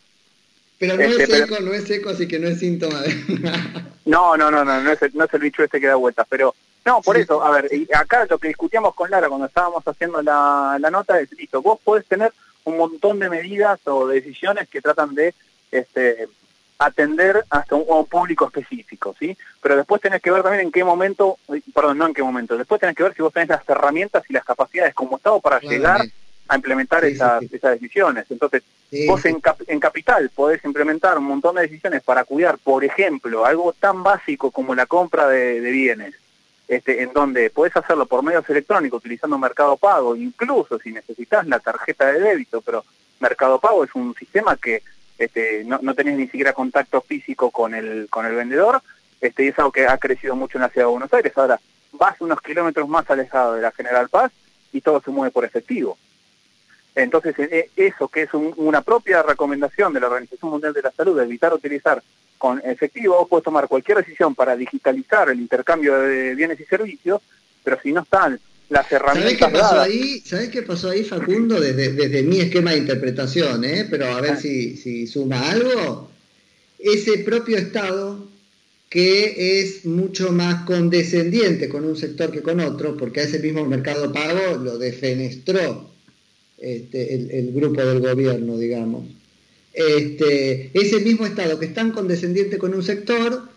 Pero 0.86 0.96
no 0.96 1.02
es 1.02 1.20
este, 1.20 1.36
seco, 1.38 1.60
no 1.60 1.72
es 1.72 1.84
seco, 1.84 2.10
así 2.10 2.28
que 2.28 2.38
no 2.38 2.48
es 2.48 2.58
síntoma 2.58 3.00
de... 3.00 3.14
no, 4.04 4.36
no, 4.36 4.50
no, 4.50 4.64
no, 4.64 4.80
no 4.80 4.92
es, 4.92 5.02
el, 5.02 5.12
no 5.14 5.24
es 5.24 5.34
el 5.34 5.40
bicho 5.40 5.64
este 5.64 5.80
que 5.80 5.86
da 5.86 5.94
vueltas, 5.96 6.26
pero... 6.28 6.54
No, 6.84 7.00
por 7.00 7.16
eso, 7.16 7.42
a 7.42 7.50
ver, 7.50 7.70
acá 7.94 8.26
lo 8.28 8.36
que 8.36 8.48
discutíamos 8.48 8.94
con 8.94 9.10
Lara 9.10 9.28
cuando 9.28 9.46
estábamos 9.46 9.82
haciendo 9.88 10.20
la, 10.20 10.76
la 10.78 10.90
nota 10.90 11.18
es, 11.18 11.32
listo, 11.32 11.62
vos 11.62 11.80
podés 11.82 12.04
tener 12.04 12.30
un 12.64 12.76
montón 12.76 13.18
de 13.18 13.30
medidas 13.30 13.80
o 13.86 14.06
decisiones 14.06 14.68
que 14.68 14.82
tratan 14.82 15.14
de 15.14 15.34
este, 15.72 16.28
atender 16.78 17.42
hasta 17.48 17.74
un, 17.74 17.84
un, 17.88 18.04
público 18.04 18.46
específico, 18.46 19.14
¿sí? 19.18 19.34
Pero 19.62 19.76
después 19.76 20.02
tenés 20.02 20.20
que 20.20 20.30
ver 20.30 20.42
también 20.42 20.66
en 20.66 20.72
qué 20.72 20.84
momento, 20.84 21.38
perdón, 21.74 21.96
no 21.96 22.06
en 22.06 22.12
qué 22.12 22.22
momento, 22.22 22.58
después 22.58 22.78
tenés 22.78 22.96
que 22.96 23.02
ver 23.02 23.14
si 23.14 23.22
vos 23.22 23.32
tenés 23.32 23.48
las 23.48 23.66
herramientas 23.66 24.22
y 24.28 24.34
las 24.34 24.44
capacidades 24.44 24.92
como 24.92 25.16
Estado 25.16 25.40
para 25.40 25.60
llegar 25.60 26.02
a 26.48 26.56
implementar 26.56 27.04
esas, 27.04 27.42
esas 27.44 27.72
decisiones. 27.72 28.26
Entonces, 28.30 28.62
vos 29.06 29.24
en, 29.24 29.40
en 29.66 29.80
capital 29.80 30.30
podés 30.34 30.64
implementar 30.64 31.18
un 31.18 31.24
montón 31.24 31.56
de 31.56 31.62
decisiones 31.62 32.02
para 32.02 32.24
cuidar, 32.24 32.58
por 32.58 32.84
ejemplo, 32.84 33.44
algo 33.44 33.72
tan 33.72 34.02
básico 34.02 34.50
como 34.50 34.74
la 34.74 34.86
compra 34.86 35.28
de, 35.28 35.60
bienes, 35.60 36.14
este, 36.68 37.02
en 37.02 37.12
donde 37.12 37.50
podés 37.50 37.76
hacerlo 37.76 38.06
por 38.06 38.22
medios 38.22 38.48
electrónicos 38.48 38.98
utilizando 38.98 39.38
Mercado 39.38 39.76
Pago, 39.76 40.16
incluso 40.16 40.78
si 40.78 40.92
necesitas 40.92 41.46
la 41.46 41.60
tarjeta 41.60 42.06
de 42.12 42.20
débito, 42.20 42.60
pero 42.60 42.84
Mercado 43.20 43.58
Pago 43.58 43.84
es 43.84 43.94
un 43.94 44.14
sistema 44.14 44.56
que 44.56 44.82
este, 45.18 45.64
no, 45.64 45.78
no 45.82 45.94
tenés 45.94 46.16
ni 46.16 46.24
siquiera 46.24 46.52
contacto 46.52 47.00
físico 47.00 47.50
con 47.50 47.74
el, 47.74 48.08
con 48.10 48.26
el 48.26 48.34
vendedor, 48.34 48.82
este, 49.20 49.44
y 49.44 49.48
es 49.48 49.58
algo 49.58 49.72
que 49.72 49.86
ha 49.86 49.96
crecido 49.98 50.36
mucho 50.36 50.58
en 50.58 50.62
la 50.62 50.68
ciudad 50.68 50.86
de 50.86 50.92
Buenos 50.92 51.12
Aires. 51.12 51.32
Ahora, 51.36 51.58
vas 51.92 52.20
unos 52.20 52.40
kilómetros 52.40 52.88
más 52.88 53.08
alejado 53.10 53.54
de 53.54 53.62
la 53.62 53.70
General 53.70 54.08
Paz 54.08 54.32
y 54.72 54.80
todo 54.80 55.00
se 55.00 55.10
mueve 55.10 55.30
por 55.32 55.44
efectivo. 55.44 55.96
Entonces, 56.94 57.34
e, 57.38 57.70
eso 57.76 58.08
que 58.08 58.22
es 58.22 58.30
una 58.34 58.82
propia 58.82 59.22
recomendación 59.22 59.92
de 59.92 60.00
la 60.00 60.06
Organización 60.06 60.50
Mundial 60.50 60.72
de 60.72 60.82
la 60.82 60.92
Salud, 60.92 61.18
de 61.18 61.24
evitar 61.24 61.52
utilizar 61.52 62.02
con 62.38 62.60
efectivo, 62.64 63.16
vos 63.16 63.28
podés 63.28 63.44
tomar 63.44 63.68
cualquier 63.68 63.98
decisión 63.98 64.34
para 64.34 64.56
digitalizar 64.56 65.28
el 65.30 65.40
intercambio 65.40 65.98
de 65.98 66.34
bienes 66.34 66.60
y 66.60 66.64
servicios, 66.64 67.20
pero 67.62 67.78
si 67.82 67.92
no 67.92 68.02
están 68.02 68.38
las 68.68 68.90
herramientas 68.92 69.38
¿Sabés 69.38 69.52
qué 69.52 69.58
pasó 69.58 69.80
ahí? 69.80 70.20
¿Sabés 70.20 70.48
qué 70.50 70.62
pasó 70.62 70.90
ahí, 70.90 71.04
Facundo? 71.04 71.60
Desde, 71.60 71.92
desde 71.92 72.22
mi 72.22 72.40
esquema 72.40 72.72
de 72.72 72.78
interpretación, 72.78 73.64
¿eh? 73.64 73.86
pero 73.90 74.06
a 74.06 74.20
ver 74.20 74.32
ah. 74.32 74.36
si, 74.36 74.76
si 74.76 75.06
suma 75.06 75.50
algo. 75.50 76.10
Ese 76.78 77.18
propio 77.18 77.56
Estado 77.56 78.28
que 78.88 79.60
es 79.60 79.84
mucho 79.86 80.30
más 80.30 80.64
condescendiente 80.64 81.68
con 81.68 81.84
un 81.84 81.96
sector 81.96 82.30
que 82.30 82.42
con 82.42 82.60
otro, 82.60 82.96
porque 82.96 83.20
a 83.20 83.24
ese 83.24 83.40
mismo 83.40 83.64
mercado 83.64 84.12
pago 84.12 84.56
lo 84.62 84.78
defenestró 84.78 85.93
este, 86.58 87.38
el, 87.38 87.52
grupo 87.52 87.82
del 87.82 88.00
gobierno, 88.00 88.56
digamos. 88.56 89.04
Este, 89.72 90.70
ese 90.72 91.00
mismo 91.00 91.26
Estado 91.26 91.58
que 91.58 91.66
es 91.66 91.74
tan 91.74 91.90
condescendiente 91.90 92.58
con 92.58 92.74
un 92.74 92.82
sector, 92.82 93.48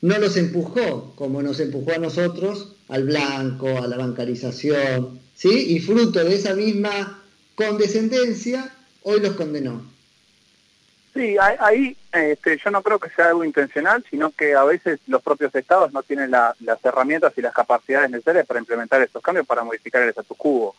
no 0.00 0.18
los 0.18 0.36
empujó 0.36 1.14
como 1.16 1.42
nos 1.42 1.60
empujó 1.60 1.92
a 1.92 1.98
nosotros, 1.98 2.76
al 2.88 3.04
blanco, 3.04 3.68
a 3.68 3.86
la 3.86 3.96
bancarización, 3.96 5.20
¿sí? 5.34 5.74
Y 5.74 5.80
fruto 5.80 6.24
de 6.24 6.34
esa 6.34 6.54
misma 6.54 7.22
condescendencia, 7.54 8.74
hoy 9.02 9.20
los 9.20 9.34
condenó. 9.34 9.94
Sí, 11.14 11.36
ahí 11.38 11.96
este, 12.12 12.58
yo 12.58 12.70
no 12.72 12.82
creo 12.82 12.98
que 12.98 13.08
sea 13.10 13.28
algo 13.28 13.44
intencional, 13.44 14.04
sino 14.10 14.32
que 14.32 14.54
a 14.54 14.64
veces 14.64 14.98
los 15.06 15.22
propios 15.22 15.54
estados 15.54 15.92
no 15.92 16.02
tienen 16.02 16.32
las 16.32 16.84
herramientas 16.84 17.32
y 17.36 17.40
las 17.40 17.54
capacidades 17.54 18.10
necesarias 18.10 18.46
para 18.46 18.58
implementar 18.58 19.00
estos 19.00 19.22
cambios, 19.22 19.46
para 19.46 19.62
modificar 19.62 20.02
el 20.02 20.08
status 20.08 20.36
quo 20.36 20.74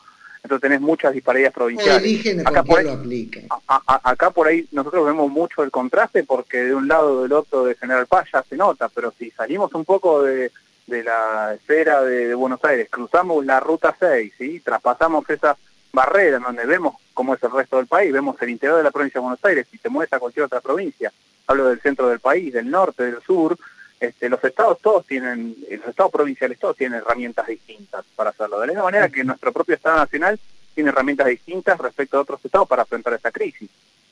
entonces 0.46 0.62
tenés 0.62 0.82
muchas 0.82 1.12
disparidades 1.12 1.54
provinciales. 1.54 2.46
acá 2.46 2.62
por, 2.64 2.80
ahí, 2.80 3.40
acá 3.68 4.30
por 4.30 4.48
ahí 4.48 4.68
nosotros 4.72 5.04
vemos 5.08 5.32
mucho 5.32 5.64
el 5.64 5.72
contraste 5.72 6.24
porque 6.24 6.66
de 6.66 6.75
un 6.75 6.88
lado 6.88 7.14
o 7.14 7.24
del 7.24 7.34
otro 7.34 7.66
de 7.66 7.74
General 7.74 8.06
Paz 8.06 8.28
ya 8.32 8.44
se 8.44 8.56
nota, 8.56 8.88
pero 8.90 9.12
si 9.18 9.32
salimos 9.32 9.74
un 9.74 9.84
poco 9.86 10.22
de, 10.22 10.52
la 10.86 11.56
esfera 11.56 12.04
de, 12.04 12.36
Buenos 12.36 12.64
Aires, 12.64 12.88
cruzamos 12.92 13.44
la 13.44 13.60
ruta 13.60 13.96
6, 14.00 14.34
¿sí? 14.38 14.60
traspasamos 14.60 15.28
esa 15.32 15.58
barrera 15.92 16.38
en 16.38 16.44
donde 16.44 16.68
vemos 16.68 16.96
cómo 17.16 17.34
es 17.34 17.42
el 17.42 17.52
resto 17.52 17.78
del 17.78 17.88
país, 17.88 18.14
vemos 18.14 18.40
el 18.40 18.50
interior 18.52 18.78
de 18.78 18.84
la 18.84 18.92
provincia 18.92 19.20
de 19.20 19.24
Buenos 19.24 19.44
Aires 19.46 19.66
y 19.72 19.80
te 19.80 19.90
mueves 19.90 20.14
a 20.14 20.20
cualquier 20.20 20.46
otra 20.46 20.62
provincia, 20.62 21.12
hablo 21.48 21.70
del 21.70 21.82
centro 21.82 22.08
del 22.08 22.20
país, 22.20 22.54
del 22.54 22.70
norte, 22.70 23.04
del 23.04 23.22
sur, 23.24 23.58
este, 24.00 24.30
los 24.30 24.44
estados 24.44 24.80
todos 24.82 25.06
tienen, 25.06 25.56
los 25.70 25.88
estados 25.88 26.12
provinciales 26.12 26.60
todos 26.60 26.75
tienen 26.75 27.00
herramientas 27.00 27.48
distintas 27.48 28.06
para 28.16 28.32
hacerlo. 28.32 28.60
De 28.60 28.68
la 28.68 28.74
misma 28.74 28.86
manera 28.86 29.10
que 29.10 29.24
nuestro 29.24 29.54
propio 29.54 29.75
Estado 29.75 29.98
Nacional 29.98 30.40
tiene 30.74 30.90
herramientas 30.90 31.28
distintas 31.28 31.78
respecto 31.80 32.18
a 32.18 32.22
otros 32.22 32.44
estados 32.44 32.68
para 32.68 32.84
enfrentar 32.84 33.14
esta 33.14 33.32
crisis. 33.32 33.70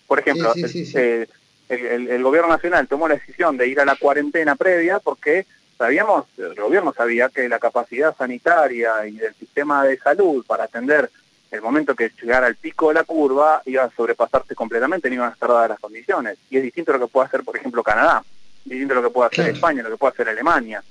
Por 0.07 0.19
ejemplo, 0.19 0.53
eh, 0.55 1.27
el, 1.69 2.23
gobierno 2.23 2.49
nacional 2.49 2.87
tomó 2.87 3.07
la 3.07 3.15
decisión 3.15 3.57
de 3.57 3.67
ir 3.67 3.79
a 3.79 3.85
la 3.85 3.95
cuarentena 3.95 4.55
previa 4.55 4.99
porque 4.99 5.45
sabíamos, 5.77 6.25
el 6.37 6.55
gobierno 6.55 6.93
sabía 6.93 7.29
que 7.29 7.49
la 7.49 7.59
capacidad 7.59 8.15
sanitaria 8.15 9.05
y 9.05 9.17
del 9.17 9.33
sistema 9.35 9.83
de 9.83 9.97
salud 9.97 10.45
para 10.45 10.65
atender 10.65 11.09
el 11.51 11.61
momento 11.61 11.95
que 11.95 12.11
llegara 12.21 12.47
al 12.47 12.55
pico 12.55 12.87
de 12.87 12.95
la 12.95 13.03
curva 13.03 13.61
iba 13.65 13.83
a 13.83 13.91
sobrepasarse 13.91 14.55
completamente, 14.55 15.09
no 15.09 15.15
iban 15.15 15.29
a 15.29 15.33
estar 15.33 15.49
dadas 15.49 15.69
las 15.69 15.79
condiciones. 15.79 16.37
Y 16.49 16.57
es 16.57 16.63
distinto 16.63 16.91
a 16.91 16.97
lo 16.97 17.05
que 17.05 17.11
puede 17.11 17.27
hacer, 17.27 17.43
por 17.43 17.57
ejemplo, 17.57 17.83
Canadá 17.83 18.23
distinto 18.65 18.95
lo 18.95 19.03
que 19.03 19.09
puede 19.09 19.27
hacer 19.27 19.49
España, 19.49 19.83
lo 19.83 19.89
que 19.89 19.97
puede 19.97 20.13
hacer 20.13 20.29
Alemania, 20.29 20.83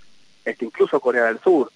este, 0.44 0.64
incluso 0.64 1.00
Corea 1.00 1.24
del 1.24 1.40
Sur. 1.40 1.70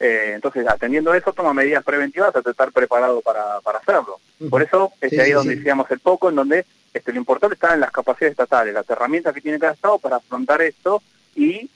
Eh, 0.00 0.32
entonces, 0.34 0.66
atendiendo 0.66 1.14
eso, 1.14 1.32
toma 1.32 1.54
medidas 1.54 1.84
preventivas 1.84 2.34
hasta 2.34 2.50
estar 2.50 2.72
preparado 2.72 3.20
para, 3.20 3.60
para 3.60 3.78
hacerlo. 3.78 4.18
Por 4.50 4.62
eso, 4.62 4.92
es 5.00 5.18
ahí 5.18 5.32
donde 5.32 5.56
decíamos 5.56 5.90
el 5.90 6.00
poco, 6.00 6.28
en 6.28 6.36
donde 6.36 6.66
este, 6.92 7.12
lo 7.12 7.18
importante 7.18 7.54
está 7.54 7.74
en 7.74 7.80
las 7.80 7.90
capacidades 7.90 8.32
estatales, 8.32 8.74
las 8.74 8.88
herramientas 8.88 9.34
que 9.34 9.40
tiene 9.40 9.58
cada 9.58 9.72
Estado 9.72 9.98
para 9.98 10.16
afrontar 10.16 10.62
esto 10.62 11.02
y 11.34 11.68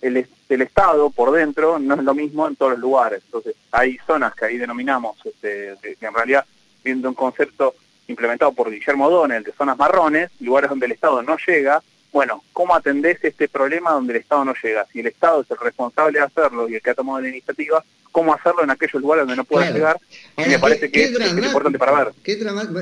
el, 0.00 0.28
el, 0.48 0.62
Estado 0.62 1.10
por 1.10 1.32
dentro 1.32 1.78
no 1.78 1.94
es 1.94 2.04
lo 2.04 2.14
mismo 2.14 2.46
en 2.46 2.56
todos 2.56 2.72
los 2.72 2.80
lugares. 2.80 3.22
Entonces, 3.24 3.54
hay 3.70 3.98
zonas 4.06 4.34
que 4.34 4.44
ahí 4.44 4.58
denominamos, 4.58 5.16
este, 5.24 5.76
que 5.80 6.06
en 6.06 6.14
realidad, 6.14 6.44
viendo 6.84 7.08
un 7.08 7.14
concepto 7.14 7.74
implementado 8.08 8.52
por 8.52 8.70
Guillermo 8.70 9.06
O'Donnell 9.06 9.44
de 9.44 9.52
zonas 9.52 9.78
marrones, 9.78 10.30
lugares 10.40 10.70
donde 10.70 10.86
el 10.86 10.92
Estado 10.92 11.22
no 11.22 11.36
llega, 11.46 11.82
bueno, 12.12 12.42
¿cómo 12.52 12.74
atendés 12.74 13.18
este 13.22 13.48
problema 13.48 13.92
donde 13.92 14.14
el 14.14 14.20
Estado 14.20 14.44
no 14.44 14.54
llega? 14.62 14.86
Si 14.92 15.00
el 15.00 15.06
Estado 15.06 15.42
es 15.42 15.50
el 15.50 15.58
responsable 15.58 16.18
de 16.18 16.24
hacerlo 16.24 16.68
y 16.68 16.74
el 16.74 16.82
que 16.82 16.90
ha 16.90 16.94
tomado 16.94 17.20
la 17.20 17.28
iniciativa, 17.28 17.84
¿cómo 18.10 18.34
hacerlo 18.34 18.64
en 18.64 18.70
aquellos 18.70 19.00
lugares 19.00 19.22
donde 19.22 19.36
no 19.36 19.44
puede 19.44 19.72
llegar? 19.72 19.98
me 20.36 20.58
parece 20.58 20.90
que, 20.90 21.04
es, 21.04 21.10
importante 21.32 21.78
para 21.78 22.04
ver. 22.04 22.14
Qué 22.22 22.38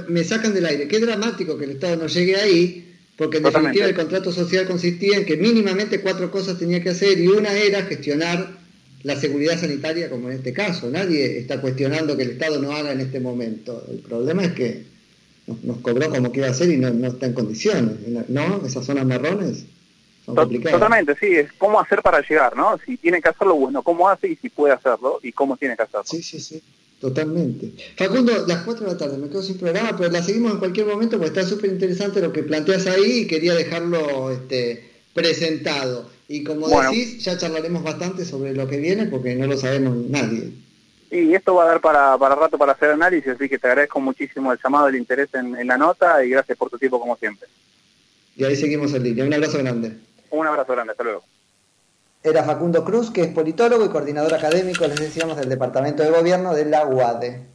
me 0.09 0.25
sacan 0.25 0.55
del 0.55 0.67
aire. 0.67 0.89
Qué 0.89 0.99
dramático 1.01 1.59
que 1.59 1.65
el 1.65 1.73
Estado 1.73 1.97
no 1.97 2.07
llegue 2.07 2.37
ahí, 2.37 2.97
porque 3.17 3.39
en 3.39 3.43
definitiva 3.45 3.87
el 3.87 3.95
contrato 3.95 4.33
social 4.33 4.67
consistía 4.67 5.19
en 5.19 5.27
que 5.27 5.37
mínimamente 5.37 6.01
cuatro 6.01 6.31
cosas 6.31 6.59
tenía 6.59 6.83
que 6.83 6.91
hacer 6.91 7.19
y 7.19 7.29
una 7.29 7.53
era 7.53 7.83
gestionar 7.83 8.59
la 9.03 9.17
seguridad 9.17 9.59
sanitaria 9.59 10.09
como 10.09 10.31
en 10.31 10.37
este 10.37 10.53
caso. 10.53 10.91
Nadie 10.91 11.39
está 11.39 11.61
cuestionando 11.61 12.17
que 12.17 12.23
el 12.23 12.31
Estado 12.31 12.61
no 12.61 12.73
haga 12.73 12.93
en 12.93 13.01
este 13.01 13.21
momento. 13.21 13.85
El 13.91 13.99
problema 13.99 14.45
es 14.45 14.53
que 14.53 14.98
nos, 15.63 15.79
cobró 15.79 16.11
como 16.11 16.33
que 16.33 16.41
iba 16.41 16.49
a 16.49 16.55
ser 16.55 16.71
y 16.71 16.77
no, 16.77 16.91
no 16.91 17.09
está 17.09 17.27
en 17.27 17.33
condiciones, 17.33 17.97
¿no? 18.29 18.63
Esas 18.67 18.85
zonas 18.85 19.07
marrones 19.07 19.65
son 20.25 20.35
complicadas. 20.35 20.79
Totalmente, 20.79 21.17
sí, 21.19 21.35
es 21.35 21.53
cómo 21.59 21.81
hacer 21.81 22.03
para 22.03 22.21
llegar, 22.21 22.57
¿no? 22.57 22.79
Si 22.85 22.97
tiene 22.97 23.21
que 23.21 23.29
hacerlo, 23.29 23.55
bueno, 23.55 23.83
cómo 23.83 24.09
hace 24.09 24.29
y 24.29 24.37
si 24.37 24.49
puede 24.49 24.75
hacerlo 24.75 25.21
y 25.23 25.33
cómo 25.33 25.57
tiene 25.57 25.77
que 25.77 25.83
hacerlo. 25.83 26.05
Sí, 26.05 26.23
sí, 26.23 26.41
sí. 26.41 26.63
Totalmente. 27.01 27.73
Facundo, 27.97 28.45
las 28.47 28.65
4 28.65 28.87
de 28.87 28.93
la 28.93 28.99
tarde, 28.99 29.19
me 29.19 29.29
quedo 29.29 29.43
sin 29.43 29.57
programa, 29.57 29.97
pero 29.97 30.11
la 30.11 30.23
seguimos 30.23 30.53
en 30.53 30.59
cualquier 30.59 30.87
momento 30.87 31.17
porque 31.17 31.39
está 31.39 31.49
súper 31.49 31.71
interesante 31.71 32.21
lo 32.21 32.33
que 32.33 32.43
planteas 32.43 32.87
ahí 32.87 33.21
y 33.21 33.27
quería 33.27 33.55
dejarlo 33.55 34.33
este, 34.33 34.91
presentado. 35.15 36.11
Y 36.29 36.43
como 36.43 36.69
decís, 36.69 37.25
ya 37.25 37.39
charlaremos 37.39 37.85
bastante 37.85 38.25
sobre 38.25 38.53
lo 38.53 38.67
que 38.67 38.79
viene 38.79 39.07
porque 39.07 39.35
no 39.37 39.47
lo 39.47 39.57
sabemos 39.57 39.97
nadie. 40.09 40.51
Y 41.11 41.35
esto 41.35 41.55
va 41.55 41.65
a 41.65 41.67
dar 41.69 41.81
para, 41.81 42.19
para 42.19 42.35
rato 42.35 42.59
para 42.59 42.73
hacer 42.73 42.91
análisis, 42.91 43.33
así 43.33 43.49
que 43.49 43.59
te 43.59 43.67
agradezco 43.67 44.01
muchísimo 44.01 44.53
el 44.53 44.59
llamado, 44.63 44.89
el 44.89 44.97
interés 44.97 45.29
en, 45.33 45.67
la 45.67 45.79
nota 45.79 46.23
y 46.23 46.31
gracias 46.31 46.59
por 46.59 46.69
tu 46.69 46.79
tiempo 46.79 47.01
como 47.01 47.17
siempre. 47.17 47.49
Y 48.37 48.45
ahí 48.45 48.55
seguimos 48.55 48.93
el 48.93 49.03
línea. 49.03 49.25
Un 49.25 49.33
abrazo 49.33 49.59
grande. 49.59 49.97
Un 50.31 50.47
abrazo 50.47 50.73
grande, 50.73 50.93
hasta 50.93 51.05
luego. 51.05 51.25
Era 52.23 52.45
Facundo 52.45 52.85
Cruz, 52.85 53.11
que 53.11 53.23
es 53.23 53.29
politólogo 53.29 53.85
y 53.85 53.89
coordinador 53.89 54.35
académico, 54.35 54.87
les 54.87 55.01
decíamos, 55.01 55.37
del 55.39 55.49
Departamento 55.49 56.03
de 56.03 56.11
Gobierno 56.11 56.55
de 56.55 56.67
la 56.67 56.87
UADE. 56.87 57.47